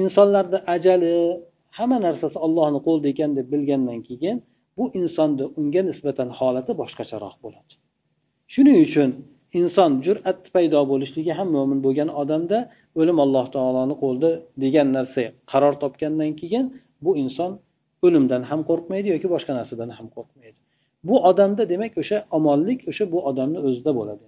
insonlarni 0.00 0.58
ajali 0.74 1.14
hamma 1.78 1.98
narsasi 2.06 2.38
ollohni 2.46 2.80
qo'lida 2.86 3.08
ekan 3.14 3.30
deb 3.38 3.46
bilgandan 3.52 4.00
keyin 4.08 4.36
bu 4.78 4.84
insonni 5.00 5.44
unga 5.60 5.82
nisbatan 5.90 6.28
holati 6.38 6.72
boshqacharoq 6.80 7.36
bo'ladi. 7.44 7.72
Shuning 8.54 8.76
uchun 8.86 9.10
inson 9.60 9.90
jur'at 10.06 10.40
paydo 10.54 10.80
bo'lishligi 10.92 11.32
ham 11.38 11.48
mo'min 11.56 11.78
bo'lgan 11.86 12.08
odamda 12.22 12.58
o'lim 13.00 13.18
alloh 13.24 13.46
taoloni 13.56 13.94
qo'lida 14.02 14.30
degan 14.62 14.88
narsa 14.96 15.22
qaror 15.52 15.74
topgandan 15.82 16.32
keyin 16.40 16.64
bu 17.04 17.10
inson 17.22 17.50
o'limdan 18.06 18.42
ham 18.50 18.60
qo'rqmaydi 18.68 19.08
yoki 19.14 19.28
boshqa 19.34 19.52
narsadan 19.58 19.90
ham 19.98 20.06
qo'rqmaydi. 20.16 20.58
Bu 21.08 21.16
odamda 21.30 21.62
demak 21.72 21.92
o'sha 22.02 22.18
omonlik 22.36 22.80
o'sha 22.90 23.04
bu 23.14 23.18
odamni 23.30 23.58
o'zida 23.66 23.92
bo'ladi. 23.98 24.26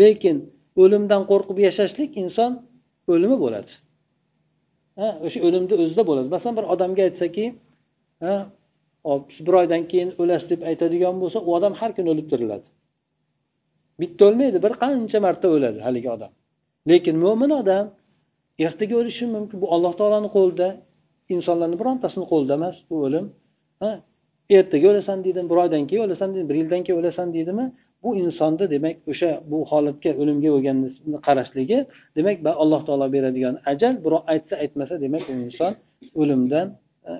Lekin 0.00 0.36
o'limdan 0.82 1.22
qo'rqib 1.30 1.58
yashashlik 1.66 2.10
inson 2.22 2.50
o'limi 3.12 3.36
bo'ladi. 3.44 3.72
Ha 4.98 5.08
o'sha 5.26 5.38
o'limni 5.46 5.74
o'zida 5.82 6.02
bo'ladi. 6.08 6.28
Masalan 6.34 6.54
bir 6.58 6.66
odamga 6.74 7.02
aytsaki 7.08 7.44
ha 9.08 9.14
bir 9.46 9.54
oydan 9.60 9.82
keyin 9.90 10.10
o'lasiz 10.20 10.48
deb 10.52 10.62
aytadigan 10.70 11.14
bo'lsa 11.22 11.38
u 11.46 11.50
odam 11.58 11.72
har 11.80 11.90
kuni 11.96 12.08
o'lib 12.14 12.28
tiriladi 12.32 12.66
bitta 14.00 14.22
o'lmaydi 14.28 14.58
bir 14.64 14.72
qancha 14.82 15.18
marta 15.26 15.46
o'ladi 15.56 15.78
haligi 15.86 16.08
odam. 16.16 16.32
Lekin 16.90 17.16
mo'min 17.24 17.50
odam 17.60 17.84
ertaga 18.66 18.94
o'lishi 19.00 19.24
mumkin. 19.34 19.56
Bu 19.62 19.66
alloh 19.74 19.92
taoloni 20.00 20.28
qo'lida 20.36 20.68
insonlarni 21.34 21.76
birontasini 21.80 22.26
qo'lida 22.32 22.54
emas 22.60 22.76
bu 22.90 22.96
o'lim. 23.06 23.26
Ha 23.82 23.90
ertaga 24.58 24.86
o'lasan 24.92 25.18
deydimi 25.24 25.48
bir 25.50 25.58
oydan 25.64 25.82
keyin 25.88 26.02
o'lasan 26.06 26.28
deydimi 26.34 26.48
bir 26.50 26.56
yildan 26.60 26.82
keyin 26.84 26.98
o'lasan 27.00 27.28
deydimi 27.36 27.66
bu 28.02 28.10
insonni 28.22 28.64
demak 28.74 28.96
o'sha 29.12 29.30
bu 29.50 29.58
holatga 29.70 30.10
o'limga 30.20 30.50
bo'lgan 30.54 30.78
qarashligi 31.26 31.78
demak 32.16 32.36
alloh 32.62 32.80
taolo 32.88 33.06
beradigan 33.16 33.54
ajal 33.72 33.94
birov 34.04 34.22
aytsa 34.32 34.54
aytmasa 34.64 34.94
demak 35.04 35.24
u 35.30 35.32
inson 35.46 35.72
o'limdan 36.20 36.66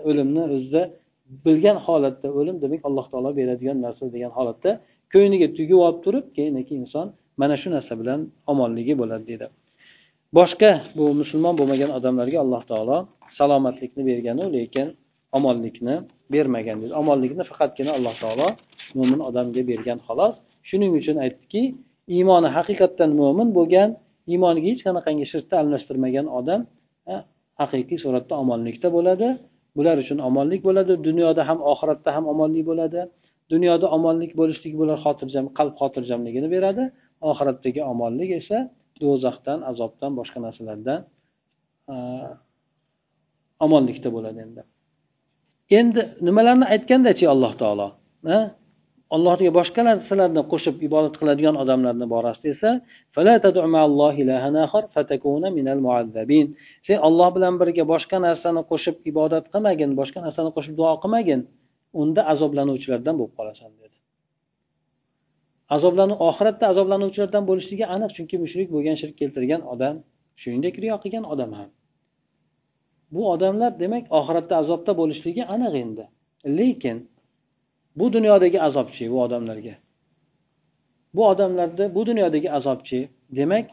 o'limni 0.09 0.43
o'zida 0.55 0.83
bilgan 1.45 1.79
holatda 1.87 2.29
o'lim 2.39 2.57
demak 2.65 2.83
alloh 2.89 3.07
taolo 3.13 3.31
beradigan 3.39 3.79
narsa 3.87 4.05
degan 4.15 4.33
holatda 4.39 4.71
ko'ngliga 5.13 5.49
tugib 5.59 5.79
olib 5.87 5.99
turib 6.05 6.27
keyin 6.37 6.55
inson 6.83 7.07
mana 7.41 7.57
shu 7.63 7.69
narsa 7.77 7.93
bilan 8.01 8.21
omonligi 8.53 8.95
bo'ladi 9.01 9.25
deydi. 9.31 9.47
Boshqa 10.39 10.71
bu 10.97 11.05
musulmon 11.21 11.55
bo'lmagan 11.61 11.91
odamlarga 11.99 12.39
alloh 12.45 12.63
taolo 12.71 12.99
salomatlikni 13.39 14.03
berganu 14.11 14.45
lekin 14.57 14.87
omonlikni 15.39 15.95
bermagan 16.35 16.77
deydi. 16.81 16.95
Omonlikni 17.03 17.45
faqatgina 17.51 17.91
alloh 17.99 18.15
taolo 18.23 18.49
mo'min 18.99 19.21
odamga 19.29 19.63
bergan 19.71 19.99
xolos. 20.07 20.35
Shuning 20.69 20.91
uchun 21.01 21.17
aytdiki 21.25 21.63
iymoni 22.17 22.49
haqiqatdan 22.57 23.11
mo'min 23.21 23.49
bo'lgan 23.59 23.89
iymoniga 24.33 24.69
hech 24.73 24.83
qanaqangi 24.87 25.25
shirkni 25.33 25.57
almashtirmagan 25.63 26.27
odam 26.39 26.61
haqiqiy 27.61 27.99
suratda 28.05 28.35
omonlikda 28.43 28.89
bo'ladi. 28.97 29.29
Bular 29.79 29.97
uchun 30.05 30.19
omonlik 30.29 30.61
bo'ladi. 30.69 30.93
Dunyoda 31.09 31.43
ham 31.49 31.59
oxiratda 31.73 32.11
ham 32.17 32.25
omonlik 32.33 32.65
bo'ladi. 32.71 33.01
Dunyoda 33.53 33.87
omonlik 33.97 34.33
bo'lishlik 34.41 34.75
bular 34.81 34.99
xotirjam 35.05 35.47
qalb 35.59 35.75
xotirjamligini 35.81 36.49
beradi. 36.55 36.85
Oxiratdagi 37.31 37.81
omonlik 37.93 38.31
esa 38.41 38.59
do'zaxdan 39.03 39.59
azobdan 39.71 40.13
boshqa 40.19 40.39
narsalardan 40.47 41.01
omonlikda 43.65 44.09
bo'ladi 44.17 44.39
endi. 44.47 44.63
Endi 45.79 46.03
nimalarni 46.27 46.67
aytgandachi 46.75 47.25
alloh 47.35 47.53
taolo? 47.63 47.89
Allohga 49.15 49.51
boshqa 49.59 49.83
narsalarni 49.89 50.43
qo'shib 50.53 50.77
ibodat 50.89 51.15
qiladigan 51.21 51.57
odamlarni 51.63 52.07
borasida 52.15 52.49
esa 52.55 52.71
sen 56.87 56.99
olloh 57.09 57.29
bilan 57.37 57.55
birga 57.61 57.85
boshqa 57.93 58.17
narsani 58.27 58.63
qo'shib 58.71 58.97
ibodat 59.11 59.45
qilmagin 59.53 59.91
boshqa 60.01 60.19
narsani 60.27 60.51
qo'shib 60.57 60.75
duo 60.81 60.93
qilmagin 61.03 61.41
unda 62.03 62.21
azoblanuvchilardan 62.33 63.15
bo'lib 63.21 63.35
qolasan 63.39 63.71
dedi. 63.81 63.97
Azoblanu 65.77 66.15
oxiratda 66.29 66.65
azoblanuvchilardan 66.73 67.45
bo'lishligi 67.51 67.87
aniq 67.95 68.11
chunki 68.17 68.37
mushrik 68.45 68.69
bo'lgan 68.75 68.97
shirk 69.01 69.15
keltirgan 69.21 69.63
odam 69.73 69.97
shuningdek 70.43 70.75
riyo 70.83 70.97
qilgan 71.05 71.25
odam 71.33 71.51
ham. 71.59 71.71
Bu 73.15 73.23
odamlar 73.35 73.71
demak 73.83 74.05
oxiratda 74.19 74.55
azobda 74.63 74.93
bo'lishligi 75.01 75.43
aniq 75.55 75.75
endi. 75.85 76.05
Lekin 76.59 76.97
bu 77.99 78.13
dunyodagi 78.13 78.59
azobchi 78.69 79.11
bu 79.13 79.23
odamlarga. 79.23 79.75
Bu 81.15 81.23
odamlarda 81.33 81.95
bu 81.95 82.07
dunyodagi 82.07 82.49
azobchi 82.59 83.09
demak 83.39 83.67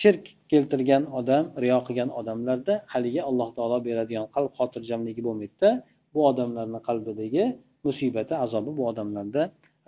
shirk 0.00 0.24
keltirgan 0.50 1.04
odam 1.18 1.44
riyo 1.62 1.78
qilgan 1.86 2.10
odamlarda 2.20 2.74
haligi 2.92 3.20
alloh 3.28 3.48
taolo 3.56 3.78
beradigan 3.88 4.26
qalb 4.34 4.52
xotirjamligi 4.58 5.22
bo'lmaydida 5.26 5.70
bu 6.14 6.20
odamlarni 6.30 6.80
qalbidagi 6.88 7.44
musibati 7.86 8.34
azobi 8.44 8.70
bu 8.78 8.82
odamlarda 8.90 9.42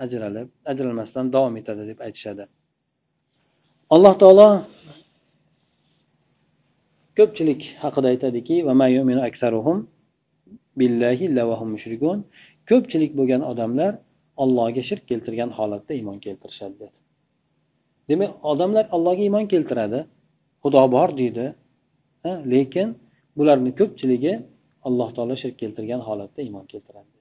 ajralib 0.05 0.49
ajralmasdan 0.71 1.27
davom 1.35 1.55
etadi 1.61 1.83
deb 1.91 1.99
aytishadi. 2.07 2.45
Alloh 3.95 4.15
taolo 4.23 4.49
ko'pchilik 7.19 7.63
haqida 7.85 8.07
aytadiki 8.15 8.57
ko'pchilik 12.71 13.13
bo'lgan 13.19 13.43
odamlar 13.51 13.93
allohga 14.43 14.83
shirk 14.89 15.05
keltirgan 15.11 15.51
holatda 15.59 15.93
iymon 15.99 16.19
keltirishadi 16.25 16.77
dedi 16.83 16.99
demak 18.11 18.31
odamlar 18.53 18.85
allohga 18.97 19.23
iymon 19.29 19.47
keltiradi 19.53 20.01
xudo 20.63 20.83
bor 20.97 21.09
deydi 21.21 21.47
lekin 22.53 22.89
bularni 23.39 23.71
ko'pchiligi 23.81 24.35
alloh 24.89 25.09
taolo 25.17 25.35
shirk 25.43 25.57
keltirgan 25.63 26.01
holatda 26.09 26.41
iymon 26.47 26.67
keltiradi 26.73 27.17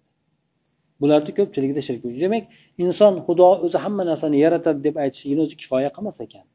bularni 1.02 1.32
ko'pchiligida 1.40 1.82
shirk 1.88 2.02
demak 2.24 2.44
inson 2.84 3.14
xudo 3.26 3.48
o'zi 3.66 3.78
hamma 3.86 4.04
narsani 4.12 4.38
yaratadi 4.46 4.80
deb 4.88 4.96
aytishligini 5.04 5.42
o'zi 5.46 5.56
kifoya 5.62 5.90
qilmas 5.96 6.18
ekan. 6.26 6.46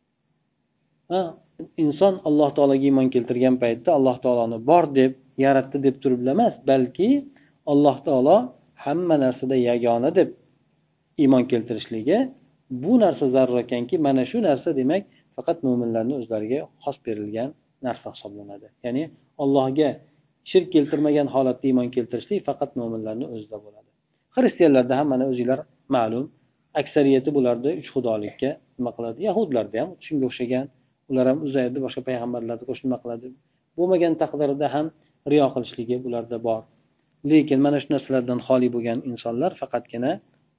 Inson 1.84 2.14
alloh 2.28 2.50
taologa 2.56 2.84
iymon 2.88 3.08
keltirgan 3.14 3.56
paytda 3.62 3.90
alloh 3.98 4.16
taoloni 4.24 4.58
bor 4.70 4.84
deb 4.98 5.12
yaratdi 5.44 5.76
deb 5.86 5.96
turib 6.02 6.20
emas 6.34 6.54
balki 6.70 7.08
alloh 7.72 7.96
taolo 8.06 8.36
hamma 8.84 9.16
narsada 9.24 9.56
yagona 9.68 10.10
deb 10.18 10.28
iymon 11.22 11.44
keltirishligi 11.52 12.18
bu 12.82 12.92
narsa 13.04 13.26
zarur 13.34 13.58
ekanki 13.64 13.94
mana 14.06 14.22
shu 14.30 14.38
narsa 14.48 14.70
demak 14.80 15.02
faqat 15.36 15.58
mo'minlarni 15.66 16.14
o'zlariga 16.20 16.58
xos 16.84 16.96
berilgan 17.06 17.48
narsa 17.86 18.08
hisoblanadi. 18.14 18.66
Ya'ni 18.84 19.02
allohga 19.42 19.88
shirk 20.50 20.68
keltirmagan 20.74 21.28
holatda 21.34 21.64
iymon 21.70 21.88
keltirishlik 21.96 22.40
faqat 22.48 22.70
mo'minlarni 22.80 23.26
o'zida 23.34 23.58
bo'ladi. 23.64 23.88
Xristianlarda 24.36 24.94
ham 24.98 25.06
mana 25.12 25.24
o'zinglar 25.32 25.60
ma'lum 25.96 26.24
aksariyati 26.80 27.30
bularda 27.36 27.70
uch 27.80 27.88
xudolikka 27.94 28.50
nima 28.78 28.90
qiladi? 28.96 29.18
Yahudlarda 29.28 29.76
ham 29.82 29.90
shunga 30.06 30.24
o'xshagan 30.30 30.66
ular 31.10 31.26
ham 31.30 31.38
uzayrni 31.46 31.80
boshqa 31.86 32.02
payg'ambarlarni 32.08 32.64
qo'shib 32.68 32.84
nima 32.88 32.98
qiladi? 33.04 33.28
Bo'lmagan 33.78 34.12
taqdirda 34.22 34.66
ham 34.74 34.86
riyo 35.32 35.46
qilishligi 35.54 35.96
bularda 36.04 36.36
bor. 36.48 36.62
Lekin 37.30 37.58
mana 37.66 37.78
shu 37.82 37.88
narsalardan 37.94 38.40
xoli 38.46 38.68
bo'lgan 38.74 38.98
insonlar 39.10 39.50
faqatgina 39.60 40.12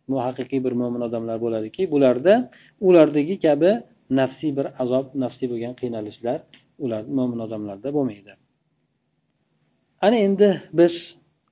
bu 0.10 0.18
haqiqiy 0.26 0.60
bir 0.66 0.74
mo'min 0.82 1.02
odamlar 1.08 1.38
bo'ladiki 1.46 1.84
bularda 1.94 2.34
ulardagi 2.88 3.36
kabi 3.46 3.72
nafsiy 4.20 4.52
bir 4.58 4.68
azob 4.84 5.06
nafsiy 5.24 5.48
bo'lgan 5.54 5.74
qiynalishlar 5.82 6.40
ular 6.84 7.04
mo'min 7.18 7.40
odamlarda 7.46 7.90
bo'lmaydi. 7.98 8.34
Ana 10.06 10.18
endi 10.28 10.50
biz 10.80 10.94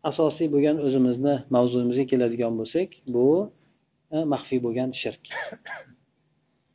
asosiy 0.09 0.47
bo'lgan 0.53 0.77
o'zimizni 0.85 1.35
mavzumizga 1.55 2.05
keladigan 2.11 2.53
bo'lsak 2.59 2.89
bu 3.15 3.27
e, 4.15 4.17
maxfiy 4.33 4.59
bo'lgan 4.65 4.89
shirk. 5.01 5.23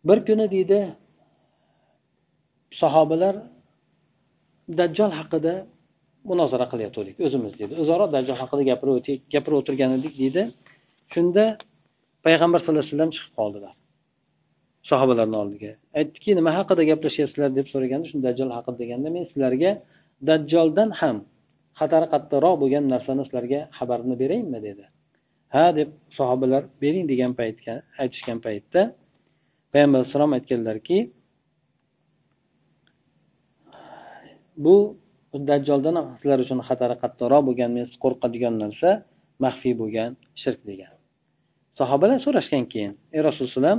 Bir 0.09 0.18
kuni 0.27 0.47
deydi 0.55 0.81
sahobalar 2.81 3.35
dajjol 4.79 5.12
haqida 5.18 5.55
munozara 6.31 6.67
qilayotgandik 6.73 7.17
o'zimiz 7.27 7.53
deydi. 7.59 7.75
O'zaro 7.83 8.05
dajjol 8.15 8.39
haqida 8.43 8.63
gapirib 8.71 8.97
gapirib 9.35 9.57
o'tirgan 9.61 9.91
edik 9.99 10.15
deydi. 10.23 10.43
Shunda 11.15 11.45
payg'ambar 12.27 12.59
sallallohu 12.61 12.85
alayhi 12.85 12.95
vasallam 12.95 13.13
chiqib 13.17 13.33
qoldilar. 13.41 13.73
Sahobalarni 14.91 15.37
oldiga. 15.43 15.71
Aytdiki 15.99 16.31
nima 16.39 16.51
haqida 16.59 16.83
gaplashyapsizlar 16.91 17.51
deb 17.59 17.67
so'raganda 17.73 18.07
shunda 18.11 18.25
dajjol 18.29 18.51
haqida 18.57 18.77
deganda 18.83 19.09
men 19.17 19.25
sizlarga 19.31 19.71
dajjoldan 20.29 20.91
ham 21.01 21.17
xatari 21.81 22.07
qattiqroq 22.15 22.55
bo'lgan 22.63 22.85
narsani 22.95 23.23
sizlarga 23.27 23.61
xabarini 23.79 24.17
beraymi 24.23 24.59
dedi. 24.69 24.85
Ha 25.55 25.65
deb 25.79 25.89
sahobalar 26.19 26.63
bering 26.83 27.05
degan 27.13 27.33
paytga 27.41 27.75
aytishgan 28.03 28.39
paytda 28.47 28.81
payg'ambar 29.73 29.99
alayhissalom 29.99 30.33
aytganlarki 30.39 30.99
bu 34.65 34.77
dajjoldan 35.51 35.94
ham 35.99 36.07
sizlar 36.20 36.38
uchun 36.44 36.61
xatari 36.68 36.97
qattiqroq 37.03 37.42
bo'lgan 37.49 37.70
men 37.77 37.87
qo'rqadigan 38.05 38.55
narsa 38.62 38.90
maxfiy 39.44 39.75
bo'lgan 39.83 40.11
shirk 40.42 40.61
degan. 40.70 40.92
Sahobalar 41.79 42.18
so'rashgan 42.27 42.64
keyin 42.73 42.92
ey 43.16 43.20
rasululloh 43.29 43.77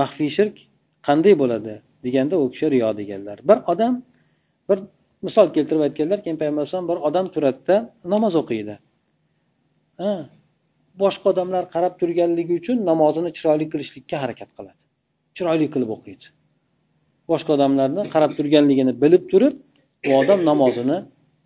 maxfiy 0.00 0.30
shirk 0.36 0.54
qanday 1.08 1.34
bo'ladi? 1.42 1.74
deganda 2.06 2.34
u 2.42 2.50
kishi 2.52 2.66
riyo 2.70 2.96
deganlar. 3.00 3.38
Bir 3.48 3.58
odam 3.72 3.94
bir 4.68 4.78
misol 5.26 5.46
keltirib 5.56 5.82
aytganlar 5.86 6.18
keyin 6.24 6.38
payg'ambar 6.40 6.62
alayhisalom 6.62 6.88
bir 6.90 6.98
odam 7.08 7.26
turadida 7.34 7.76
namoz 8.14 8.34
o'qiydi. 8.42 8.74
Boshqa 11.02 11.26
odamlar 11.32 11.64
qarab 11.74 11.94
turganligi 12.00 12.54
uchun 12.60 12.76
namozini 12.90 13.30
chiroyli 13.36 13.66
qilishlikka 13.72 14.16
harakat 14.22 14.50
qiladi. 14.56 14.78
Chiroyli 15.36 15.66
qilib 15.74 15.90
o'qiydi. 15.96 16.26
Boshqa 17.30 17.50
odamlarni 17.56 18.02
qarab 18.14 18.32
turganligini 18.38 18.92
bilib 19.02 19.24
turib 19.32 19.54
u 20.08 20.10
odam 20.20 20.40
namozini 20.50 20.98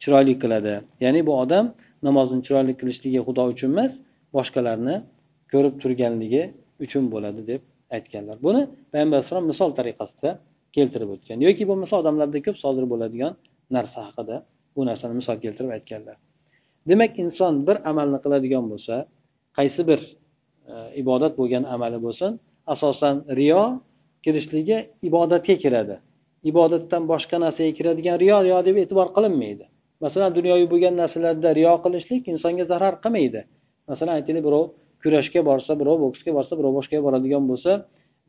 chiroyli 0.02 0.34
qiladi. 0.42 0.74
Ya'ni 1.04 1.20
bu 1.28 1.32
odam 1.42 1.66
namozni 2.06 2.40
chiroyli 2.46 2.72
qilishligi 2.80 3.20
xudo 3.26 3.42
uchun 3.52 3.70
emas 3.74 3.92
boshqalarni 4.36 4.96
ko'rib 5.52 5.74
turganligi 5.82 6.42
uchun 6.84 7.04
bo'ladi 7.14 7.42
deb 7.50 7.60
aytganlar. 7.96 8.36
Buni 8.46 8.62
payg'ambar 8.92 9.16
alayhisalom 9.18 9.46
misol 9.52 9.70
tariqasida 9.78 10.30
keltirib 10.76 11.10
o'tgan. 11.14 11.38
Yoki 11.46 11.64
bo'lmasa 11.70 11.94
odamlarda 12.02 12.38
ko'p 12.46 12.56
sodir 12.64 12.84
bo'ladigan 12.92 13.32
narsa 13.76 13.98
haqida 14.06 14.36
bu 14.76 14.80
narsani 14.90 15.14
misol 15.20 15.36
keltirib 15.44 15.72
aytganlar. 15.76 16.16
Demak 16.90 17.12
inson 17.24 17.54
bir 17.68 17.76
amalni 17.90 18.18
qiladigan 18.24 18.64
bo'lsa 18.72 18.94
qaysi 19.58 19.82
bir 19.90 20.00
e, 20.72 20.74
ibodat 21.02 21.32
bo'lgan 21.40 21.64
amali 21.74 21.98
bo'lsin 22.06 22.30
asosan 22.74 23.16
riyo 23.40 23.62
kirishligi 24.24 24.78
ibodatga 25.08 25.54
kiradi. 25.64 25.96
Ibodatdan 26.50 27.03
boshqa 27.12 27.37
narsaga 27.44 27.72
kiradigan 27.79 28.16
riyo 28.22 28.38
riyo 28.46 28.59
deb 28.68 28.76
e'tibor 28.83 29.09
qilinmaydi. 29.16 29.64
Masalan 30.05 30.31
dunyoviy 30.38 30.68
bo'lgan 30.72 30.94
narsalarda 31.03 31.50
riyo 31.59 31.74
qilishlik 31.85 32.22
insonga 32.33 32.64
zarar 32.72 32.94
qilmaydi. 33.05 33.40
Masalan 33.90 34.12
aytaylik 34.18 34.44
birov 34.48 34.64
kurashga 35.03 35.40
borsa 35.50 35.72
birov 35.81 35.96
boksga 36.05 36.31
borsa 36.38 36.53
birov 36.59 36.72
boshqaga 36.79 37.03
boradigan 37.07 37.44
bo'lsa 37.50 37.72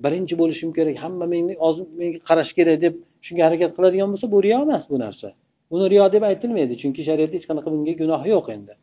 birinchi 0.03 0.35
bo'lishim 0.41 0.69
kerak 0.77 0.95
hamma 1.03 1.25
menga 1.33 1.55
menga 1.99 2.19
qarash 2.29 2.51
kerak 2.57 2.77
deb 2.85 2.93
shunga 3.25 3.43
harakat 3.47 3.71
qiladigan 3.77 4.09
bo'lsa 4.13 4.27
bu 4.33 4.37
riyo 4.45 4.57
emas 4.65 4.83
bu 4.91 4.97
narsa. 5.05 5.27
Buni 5.71 5.85
riyo 5.93 6.05
deb 6.15 6.23
aytilmaydi 6.29 6.73
chunki 6.81 7.01
shariatda 7.09 7.35
hech 7.37 7.47
qanaqa 7.49 7.69
bunga 7.73 7.93
gunoh 8.01 8.21
yo'q 8.33 8.47
endi. 8.55 8.73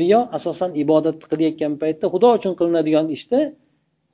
Riyo 0.00 0.20
asosan 0.36 0.70
ibodatni 0.82 1.24
qilayotgan 1.32 1.72
paytda 1.82 2.06
xudo 2.14 2.28
uchun 2.38 2.52
qilinadigan 2.58 3.06
ishda 3.16 3.40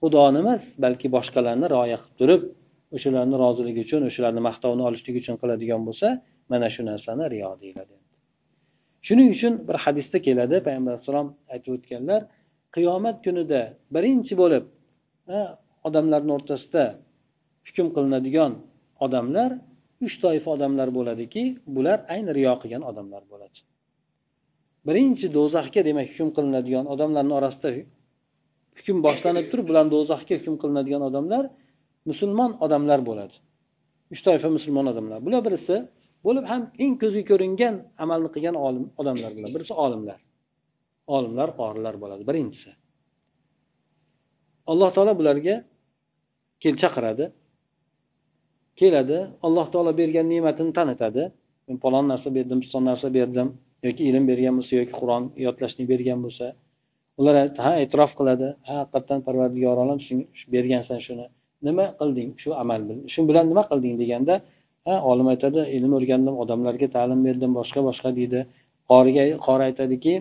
xudoni 0.02 0.38
emas 0.42 0.62
balki 0.84 1.06
boshqalarni 1.16 1.66
rioya 1.74 1.98
qilib 2.00 2.16
turib 2.20 2.42
o'shalarni 2.96 3.36
roziligi 3.44 3.80
uchun 3.86 4.02
o'shalarni 4.08 4.42
maqtovini 4.48 4.82
olishlik 4.88 5.14
uchun 5.22 5.36
qiladigan 5.42 5.82
bo'lsa 5.88 6.08
mana 6.52 6.68
shu 6.74 6.82
narsani 6.90 7.24
riyo 7.34 7.50
deyiladi. 7.62 7.94
Shuning 9.06 9.28
uchun 9.36 9.52
bir 9.68 9.76
hadisda 9.84 10.18
keladi 10.26 10.56
payg'ambar 10.66 10.92
alayhissalom 10.92 11.28
aytib 11.54 11.70
o'tganlar 11.76 12.20
qiyomat 12.76 13.16
kunida 13.26 13.60
birinchi 13.94 14.34
bo'lib 14.42 14.64
odamlarni 15.88 16.32
o'rtasida 16.38 16.84
hukm 17.68 17.86
qilinadigan 17.96 18.52
odamlar 19.04 19.50
uch 20.06 20.14
toifa 20.24 20.48
odamlar 20.56 20.88
bo'ladiki 20.98 21.42
bular 21.76 21.98
ayni 22.14 22.30
riyo 22.38 22.54
qilgan 22.62 22.82
odamlar 22.90 23.22
bo'ladi. 23.32 23.58
Birinchi 24.88 25.26
do'zaxga 25.36 25.80
demak 25.88 26.06
hukm 26.12 26.28
qilinadigan 26.36 26.84
odamlarni 26.94 27.34
orasida 27.40 27.70
hukm 28.78 28.96
boshlanib 29.06 29.46
turib 29.50 29.66
bular 29.70 29.84
do'zaxga 29.94 30.34
hukm 30.40 30.54
qilinadigan 30.62 31.02
odamlar 31.10 31.44
musulmon 32.10 32.50
odamlar 32.64 33.00
bo'ladi. 33.08 33.36
Uch 34.12 34.20
toifa 34.26 34.48
musulmon 34.56 34.86
odamlar. 34.92 35.18
Bular 35.26 35.40
birisi 35.46 35.76
bo'lib 36.26 36.44
ham 36.50 36.62
eng 36.84 36.94
ko'zga 37.02 37.22
ko'ringan 37.30 37.74
amalni 38.04 38.28
qilgan 38.34 38.56
olim 38.66 38.84
odamlar 39.00 39.30
bular. 39.36 39.50
Birisi 39.56 39.74
olimlar. 39.84 40.18
Olimlar 41.16 41.48
qorilar 41.60 41.94
bo'ladi. 42.02 42.22
Birinchisi. 42.30 42.70
Alloh 44.70 44.90
taolo 44.96 45.12
bularga 45.20 45.54
kel 46.62 46.74
chaqiradi. 46.82 47.24
Keladi 48.80 49.18
alloh 49.46 49.66
taolo 49.72 49.92
bergan 50.00 50.26
ne'matini 50.32 50.72
tanitadi. 50.78 51.22
Men 51.66 51.76
falon 51.84 52.04
narsa 52.12 52.28
berdim 52.36 52.58
piston 52.62 52.82
narsa 52.90 53.08
berdim 53.18 53.48
yoki 53.86 54.02
ilm 54.10 54.24
bergan 54.30 54.54
bo'lsa 54.58 54.72
yoki 54.80 54.94
qur'on 55.00 55.24
yodlashni 55.46 55.84
bergan 55.92 56.18
bo'lsa 56.24 56.46
ular 57.20 57.34
ha 57.64 57.72
e'tirof 57.82 58.12
qiladi. 58.18 58.48
Ha 58.68 58.74
haqiqatdan 58.82 59.20
parvardigor 59.26 59.76
olam 59.84 59.98
bergansan 60.54 61.00
shuni. 61.06 61.26
Nima 61.66 61.86
qilding? 62.00 62.30
Shu 62.42 62.50
amal 62.62 62.80
bilan 62.88 63.00
shu 63.12 63.20
bilan 63.28 63.44
nima 63.50 63.62
qilding 63.70 63.94
deganda 64.02 64.34
ha 64.86 64.94
olim 65.10 65.26
aytadi 65.34 65.60
ilm 65.76 65.92
o'rgandim 65.98 66.34
odamlarga 66.42 66.88
ta'lim 66.96 67.20
berdim 67.26 67.52
boshqa 67.58 67.80
boshqa 67.88 68.08
deydi. 68.18 68.40
Qoriga 68.90 69.24
qori 69.46 69.62
aytadiki 69.70 70.14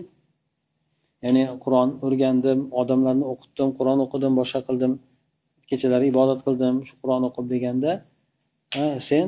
ya'ni 1.24 1.44
qur'on 1.64 1.90
o'rgandim 2.06 2.58
odamlarni 2.80 3.24
o'qitdim 3.32 3.68
qur'on 3.78 3.98
o'qidim 4.04 4.32
boshqa 4.40 4.60
qildim 4.68 4.92
kechalari 5.70 6.06
ibodat 6.12 6.40
qildim 6.46 6.74
shu 6.88 6.94
qur'on 7.02 7.22
o'qib 7.28 7.46
deganda 7.54 7.90
ha 8.76 8.86
sen 9.08 9.26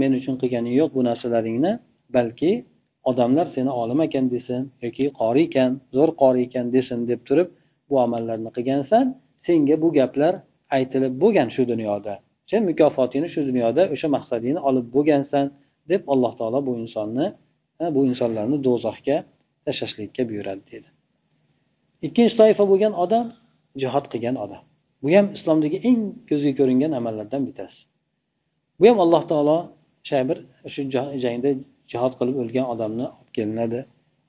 men 0.00 0.10
uchun 0.20 0.34
qilganing 0.42 0.74
yo'q 0.80 0.90
bu 0.96 1.02
narsalaringni 1.10 1.72
balki 2.16 2.52
odamlar 3.10 3.46
seni 3.56 3.70
olim 3.82 4.00
ekan 4.06 4.24
desin 4.34 4.60
yoki 4.84 5.04
qori 5.20 5.42
ekan 5.48 5.70
zo'r 5.96 6.10
qori 6.22 6.40
ekan 6.46 6.66
desin 6.76 6.98
deb 7.10 7.20
turib 7.28 7.48
bu 7.88 7.94
amallarni 8.06 8.50
qilgansan 8.56 9.04
senga 9.46 9.76
bu 9.82 9.88
gaplar 9.98 10.34
aytilib 10.76 11.14
bo'lgan 11.22 11.48
shu 11.54 11.62
dunyoda. 11.72 12.14
Sen 12.50 12.62
mukofotingni 12.70 13.28
shu 13.34 13.40
dunyoda 13.50 13.82
o'sha 13.94 14.08
maqsadingni 14.16 14.60
olib 14.68 14.86
bo'lgansan 14.96 15.46
deb 15.90 16.02
alloh 16.12 16.32
taolo 16.38 16.58
bu 16.68 16.72
insonni 16.82 17.26
bu 17.94 18.00
insonlarni 18.10 18.56
do'zaxga 18.66 19.16
tashlashlikka 19.66 20.22
buyuradi 20.30 20.64
deydi 20.70 20.88
ikkinchi 22.06 22.34
toifa 22.40 22.64
bo'lgan 22.70 22.94
odam 23.04 23.26
jihod 23.82 24.04
qilgan 24.12 24.36
odam. 24.44 24.62
Bu 25.02 25.08
ham 25.16 25.26
islomdagi 25.36 25.78
eng 25.88 26.00
ko'zga 26.28 26.52
ko'ringan 26.58 26.92
amallardan 26.98 27.42
bittasi. 27.48 27.80
Bu 28.78 28.84
ham 28.90 28.98
alloh 29.04 29.22
taolo 29.30 29.58
shu 30.08 30.20
bir 30.28 30.38
shu 30.74 30.82
jangda 31.24 31.50
jihod 31.92 32.12
qilib 32.18 32.36
o'lgan 32.42 32.66
odamni 32.74 33.06
olib 33.16 33.30
kelinadi. 33.36 33.80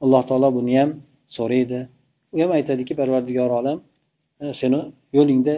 Alloh 0.03 0.21
taolo 0.29 0.47
buni 0.57 0.73
ham 0.79 0.91
so'raydi. 1.37 1.79
U 2.33 2.37
ham 2.41 2.51
aytadiki 2.57 2.93
parvardigor 2.99 3.51
olam 3.59 3.77
seni 4.61 4.79
yo'lingda 5.17 5.55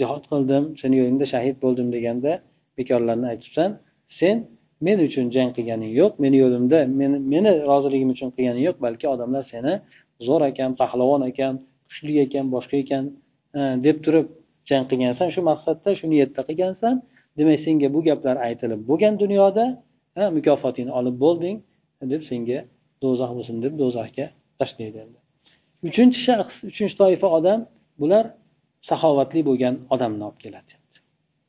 jihod 0.00 0.24
qildim 0.30 0.64
seni 0.80 0.94
yo'lingda 1.00 1.26
shahid 1.34 1.56
bo'ldim 1.64 1.88
deganda 1.96 2.32
bekorlarni 2.78 3.26
aytibsan 3.32 3.70
sen 4.20 4.36
men 4.86 4.98
uchun 5.08 5.26
jang 5.36 5.50
qilganing 5.56 5.92
yo'q 6.00 6.12
meni 6.24 6.36
yo'limda 6.42 6.78
meni 7.00 7.16
meni 7.32 7.50
roziligim 7.70 8.10
uchun 8.14 8.28
qilganing 8.36 8.64
yo'q 8.68 8.76
balki 8.86 9.06
odamlar 9.14 9.44
seni 9.52 9.72
zo'r 10.26 10.42
ekan 10.50 10.70
pahlavon 10.80 11.22
ekan 11.30 11.52
kuchli 11.88 12.14
ekan 12.26 12.44
boshqa 12.54 12.76
ekan 12.84 13.04
e, 13.58 13.60
deb 13.86 13.96
turib 14.04 14.26
jang 14.70 14.84
qilgansan 14.90 15.28
shu 15.34 15.40
maqsadda 15.50 15.90
shu 15.98 16.06
niyatda 16.12 16.42
qilgansan. 16.48 16.94
Demak 17.38 17.58
senga 17.64 17.88
bu 17.94 18.00
gaplar 18.08 18.36
aytilib 18.46 18.80
bo'lgan 18.90 19.14
dunyoda 19.22 19.64
e, 20.20 20.22
mukofotingni 20.36 20.92
olib 21.00 21.16
bo'lding 21.24 21.56
deb 22.12 22.22
senga 22.30 22.58
do'zax 23.02 23.30
bo'lsin 23.36 23.56
deb 23.64 23.74
do'zaxga 23.82 24.26
tashlaydi 24.60 25.00
uchinchi 25.88 26.18
shaxs 26.26 26.56
uchinchi 26.70 26.94
toifa 27.02 27.28
odam 27.38 27.60
bular 28.00 28.24
saxovatli 28.88 29.40
bo'lgan 29.48 29.74
odamni 29.94 30.22
olib 30.28 30.38
keladi. 30.44 30.72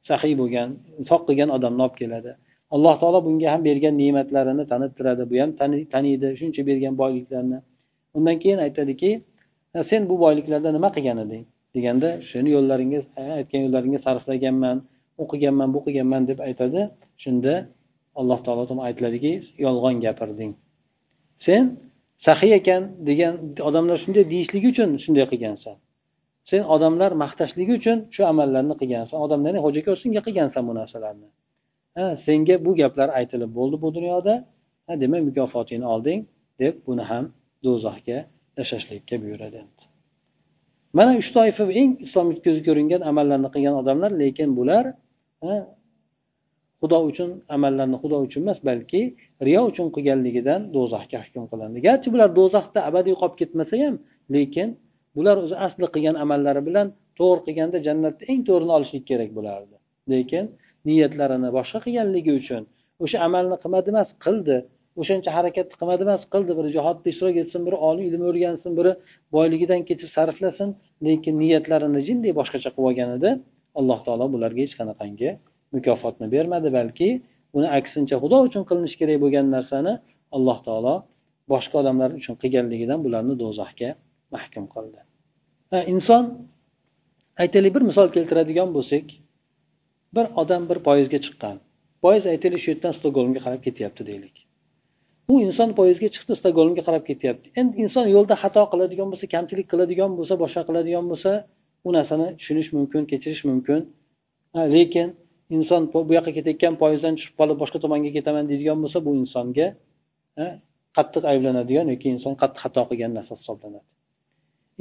Saxiy 0.09 0.33
bo'lgan 0.41 0.69
infoq 0.99 1.21
qilgan 1.27 1.49
odamni 1.57 1.81
olib 1.85 1.97
keladi. 2.01 2.31
Alloh 2.75 2.95
taolo 3.01 3.19
bunga 3.27 3.47
ham 3.53 3.61
bergan 3.69 3.93
ne'matlarini 4.01 4.63
tanittiradi 4.71 5.23
bu 5.31 5.35
ham 5.41 5.51
taniydi 5.93 6.27
shuncha 6.39 6.61
bergan 6.69 6.93
boyliklarni. 7.01 7.59
Undan 8.17 8.37
keyin 8.41 8.59
aytadiki 8.65 9.11
sen 9.89 10.01
bu 10.09 10.15
boyliklarda 10.23 10.69
nima 10.77 10.89
qilgan 10.95 11.19
eding? 11.25 11.43
deganda 11.75 12.09
shuni 12.29 12.49
yo'llaringga 12.55 12.99
aytgan 13.39 13.61
yo'llaringga 13.65 13.99
sarflaganman 14.05 14.77
u 15.21 15.23
qilganman 15.31 15.69
bu 15.75 15.79
qilganman 15.85 16.23
deb 16.29 16.39
aytadi. 16.47 16.81
Shunda 17.23 17.53
alloh 18.19 18.39
taolo 18.45 18.63
aytiladiki 18.87 19.31
yolg'on 19.65 19.95
gapirding. 20.05 20.51
Sen 21.45 21.63
saxiy 22.25 22.51
ekan 22.59 22.81
degan 23.09 23.33
odamlar 23.69 23.97
shunday 24.03 24.23
deyishligi 24.33 24.67
uchun 24.73 24.89
shunday 25.03 25.25
qilgansan. 25.31 25.75
Sen 26.51 26.63
odamlar 26.75 27.11
maqtashligi 27.23 27.73
uchun 27.79 27.97
shu 28.15 28.21
amallarni 28.31 28.75
qilgansan. 28.81 29.17
Odamlarni 29.25 29.59
xo'ja 29.65 29.81
ko'rsinga 29.87 30.21
qilgansan 30.27 30.63
bu 30.69 30.73
narsalarni. 30.79 31.27
Ha 31.97 32.05
senga 32.25 32.55
bu 32.65 32.71
gaplar 32.81 33.09
aytilib 33.19 33.51
bo'ldi 33.57 33.77
bu 33.83 33.89
dunyoda. 33.97 34.33
Ha 34.87 34.93
demak 35.03 35.21
mukofotingni 35.29 35.87
olding 35.93 36.19
deb 36.61 36.73
buni 36.87 37.03
ham 37.11 37.25
do'zaxga 37.65 38.17
tashlashlikka 38.57 39.15
buyuradi. 39.23 39.61
Mana 40.97 41.11
uch 41.21 41.29
toifa 41.37 41.63
eng 41.81 41.91
islomga 42.05 42.39
ko'zi 42.45 42.61
ko'ringan 42.67 43.01
amallarni 43.11 43.49
qilgan 43.55 43.75
odamlar 43.81 44.11
lekin 44.21 44.49
bular 44.59 44.85
xudo 46.81 46.99
uchun 47.09 47.29
amallarni 47.55 47.97
xudo 48.03 48.17
uchun 48.25 48.41
emas 48.45 48.59
balki 48.69 49.01
riyo 49.47 49.61
uchun 49.71 49.87
qilganligidan 49.95 50.61
do'zaxga 50.75 51.17
hukm 51.25 51.45
qilindi. 51.51 51.77
Garchi 51.87 52.07
bular 52.13 52.29
do'zaxda 52.39 52.79
abadiy 52.89 53.15
qolib 53.21 53.35
ketmasa 53.41 53.75
ham 53.83 53.95
lekin 54.35 54.69
bular 55.15 55.35
o'zi 55.43 55.55
asli 55.65 55.87
qilgan 55.95 56.17
amallari 56.23 56.61
bilan 56.67 56.87
to'g'ri 57.19 57.41
qilganda 57.47 57.77
jannatda 57.87 58.23
eng 58.31 58.41
to'g'rini 58.47 58.73
olishlik 58.77 59.03
kerak 59.11 59.31
bo'lardi. 59.37 59.75
Lekin 60.11 60.45
niyatlarini 60.87 61.49
boshqa 61.57 61.79
qilganligi 61.85 62.31
uchun 62.41 62.63
o'sha 63.03 63.17
amalni 63.27 63.57
qilmadi 63.63 63.87
emas 63.93 64.09
qildi. 64.25 64.57
O'shancha 65.01 65.29
harakatni 65.37 65.75
qilmadi 65.79 66.01
emas 66.07 66.23
qildi. 66.33 66.51
Biri 66.59 66.69
jihodda 66.77 67.07
ishtirok 67.11 67.37
etsin 67.43 67.61
biri 67.67 67.77
oliy 67.89 68.05
ilm 68.09 68.23
o'rgansin 68.29 68.71
biri 68.79 68.91
boyligidan 69.35 69.81
kechib 69.89 70.09
sarflasin. 70.17 70.69
Lekin 71.07 71.35
niyatlarini 71.43 72.01
jindek 72.07 72.33
boshqacha 72.39 72.69
qilib 72.75 72.87
olgan 72.89 73.09
edi. 73.17 73.29
Alloh 73.79 73.99
taolo 74.05 74.25
bularga 74.33 74.61
hech 74.65 74.75
qanaqangi 74.79 75.29
mukofotni 75.75 76.27
bermadi 76.35 76.69
balki 76.77 77.09
uni 77.57 77.67
aksincha 77.79 78.15
xudo 78.23 78.37
uchun 78.47 78.63
qilinishi 78.69 78.97
kerak 79.01 79.17
bo'lgan 79.23 79.45
narsani 79.55 79.93
alloh 80.37 80.57
taolo 80.67 80.95
boshqa 81.53 81.75
odamlar 81.81 82.09
uchun 82.19 82.35
qilganligidan 82.41 82.99
bularni 83.05 83.33
do'zaxga 83.43 83.89
mahkum 84.35 84.65
qildi. 84.73 84.99
Inson 85.93 86.23
aytaylik 87.43 87.71
bir 87.75 87.83
misol 87.89 88.07
keltiradigan 88.15 88.69
bo'lsak 88.77 89.05
bir 90.15 90.25
odam 90.41 90.63
bir 90.69 90.79
poyezdga 90.87 91.19
chiqqan. 91.25 91.55
Poyezd 92.03 92.27
aytaylik 92.33 92.61
shu 92.63 92.69
yerdan 92.73 92.93
stokgolmga 92.99 93.39
qarab 93.45 93.61
ketyapti 93.67 94.03
deylik. 94.11 94.35
Bu 95.29 95.35
inson 95.47 95.69
poyezdga 95.79 96.09
chiqdi 96.15 96.33
stokgolmga 96.41 96.81
qarab 96.87 97.03
ketyapti. 97.09 97.47
Endi 97.59 97.73
inson 97.83 98.05
yo'lda 98.15 98.35
xato 98.43 98.63
qiladigan 98.71 99.07
bo'lsa 99.11 99.25
kamchilik 99.35 99.67
qiladigan 99.71 100.11
bo'lsa 100.17 100.33
boshqa 100.43 100.61
qiladigan 100.69 101.05
bo'lsa 101.11 101.31
u 101.87 101.89
narsani 101.97 102.27
tushunish 102.39 102.69
mumkin 102.77 103.03
kechirish 103.11 103.43
mumkin. 103.49 103.79
Lekin 104.75 105.07
inson 105.57 105.81
bu 105.93 105.99
yoqqa 106.17 106.31
ketayotgan 106.37 106.75
poyezddan 106.81 107.13
tushib 107.17 107.35
qolib 107.39 107.57
boshqa 107.63 107.77
tomonga 107.83 108.11
ketaman 108.17 108.45
deydigan 108.51 108.77
bo'lsa 108.83 108.99
bu 109.05 109.11
insonga 109.21 109.67
qattiq 110.97 111.23
ayblanadigan 111.31 111.85
yoki 111.93 112.07
inson 112.15 112.33
qattiq 112.41 112.61
xato 112.65 112.81
qilgan 112.89 113.11
narsa 113.17 113.33
hisoblanadi. 113.39 113.87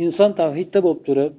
Inson 0.04 0.30
tavhidda 0.40 0.78
bo'lib 0.86 1.02
turib 1.08 1.32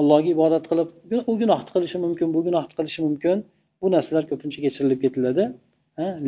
allohga 0.00 0.30
ibodat 0.36 0.64
qilib 0.70 0.88
u 1.30 1.32
gunohni 1.40 1.70
qilishi 1.74 1.98
mumkin 2.04 2.28
bu 2.34 2.40
gunohni 2.46 2.74
qilishi 2.78 3.00
mumkin 3.06 3.36
bu 3.82 3.86
narsalar 3.94 4.24
ko'pincha 4.30 4.58
kechirilib 4.64 5.00
ketiladi 5.04 5.44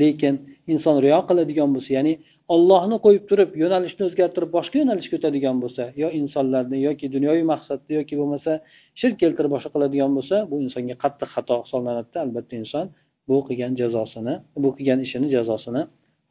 lekin 0.01 0.35
inson 0.73 0.97
riyo 1.05 1.21
qiladigan 1.29 1.71
bo'lsa 1.75 1.91
ya'ni 1.99 2.13
ollohni 2.55 2.97
qo'yib 3.05 3.25
turib 3.31 3.51
yo'nalishni 3.63 4.03
o'zgartirib 4.09 4.51
boshqa 4.57 4.77
yo'nalishga 4.83 5.15
o'tadigan 5.19 5.57
bo'lsa 5.63 5.83
yo 6.03 6.09
insonlarni 6.21 6.79
yoki 6.89 7.07
dunyoviy 7.17 7.45
maqsadda 7.53 7.91
yoki 7.99 8.15
bo'lmasa 8.21 8.53
shirk 9.01 9.17
keltirib 9.23 9.51
boshqa 9.55 9.71
qiladigan 9.75 10.11
bo'lsa 10.17 10.37
bu 10.51 10.57
insonga 10.65 10.97
qattiq 11.05 11.31
xato 11.37 11.57
hisoblanadida 11.65 12.19
albatta 12.27 12.55
inson 12.63 12.85
bu 13.29 13.37
qilgan 13.49 13.73
jazosini 13.81 14.35
bu 14.63 14.69
qilgan 14.77 15.01
ishini 15.07 15.27
jazosini 15.37 15.83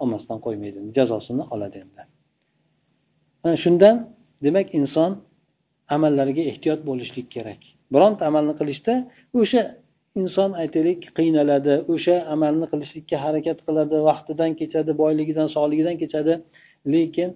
olmasdan 0.02 0.38
qo'ymaydi 0.46 0.80
jazosini 0.98 1.44
oladi 1.54 1.78
endi. 1.84 2.04
Shundan 3.64 3.96
demak 4.46 4.68
inson 4.80 5.12
amallariga 5.96 6.44
ehtiyot 6.52 6.82
bo'lishlik 6.90 7.28
kerak. 7.36 7.62
Bironta 7.94 8.24
amalni 8.30 8.54
qilishda 8.60 8.94
o'sha 9.42 9.62
inson 10.22 10.52
aytaylik 10.62 11.00
qiynaladi 11.18 11.74
o'sha 11.94 12.16
amalni 12.34 12.66
qilishlikka 12.72 13.18
harakat 13.26 13.58
qiladi 13.68 13.98
vaqtidan 14.10 14.52
kechadi 14.60 14.92
boyligidan 15.02 15.48
sog'ligidan 15.56 15.96
kechadi. 16.02 16.34
Lekin 16.94 17.30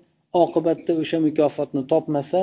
oqibatda 0.43 0.91
o'sha 1.01 1.17
mukofotni 1.27 1.81
topmasa 1.91 2.41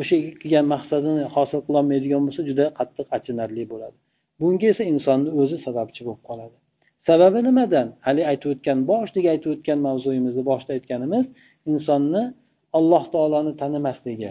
o'sha 0.00 0.16
qilgan 0.42 0.66
maqsadini 0.74 1.24
hosil 1.34 1.60
qilolmaydigan 1.66 2.20
bo'lsa 2.26 2.42
juda 2.50 2.66
qattiq 2.78 3.06
achinarli 3.16 3.64
bo'ladi. 3.72 3.96
Bunga 4.40 4.66
esa 4.72 4.84
insonni 4.92 5.30
o'zi 5.40 5.56
sababchi 5.66 6.00
bo'lib 6.06 6.22
qoladi. 6.28 6.56
Sababi 7.08 7.40
nimadan? 7.48 7.88
Haligi 8.06 8.26
aytib 8.32 8.48
o'tgan 8.54 8.78
boshdagi 8.90 9.28
aytib 9.34 9.50
o'tgan 9.54 9.78
mavzuyimizni 9.86 10.42
boshida 10.50 10.72
aytganimiz 10.78 11.24
insonni 11.72 12.22
alloh 12.78 13.04
taoloni 13.14 13.52
tanimasligi 13.62 14.30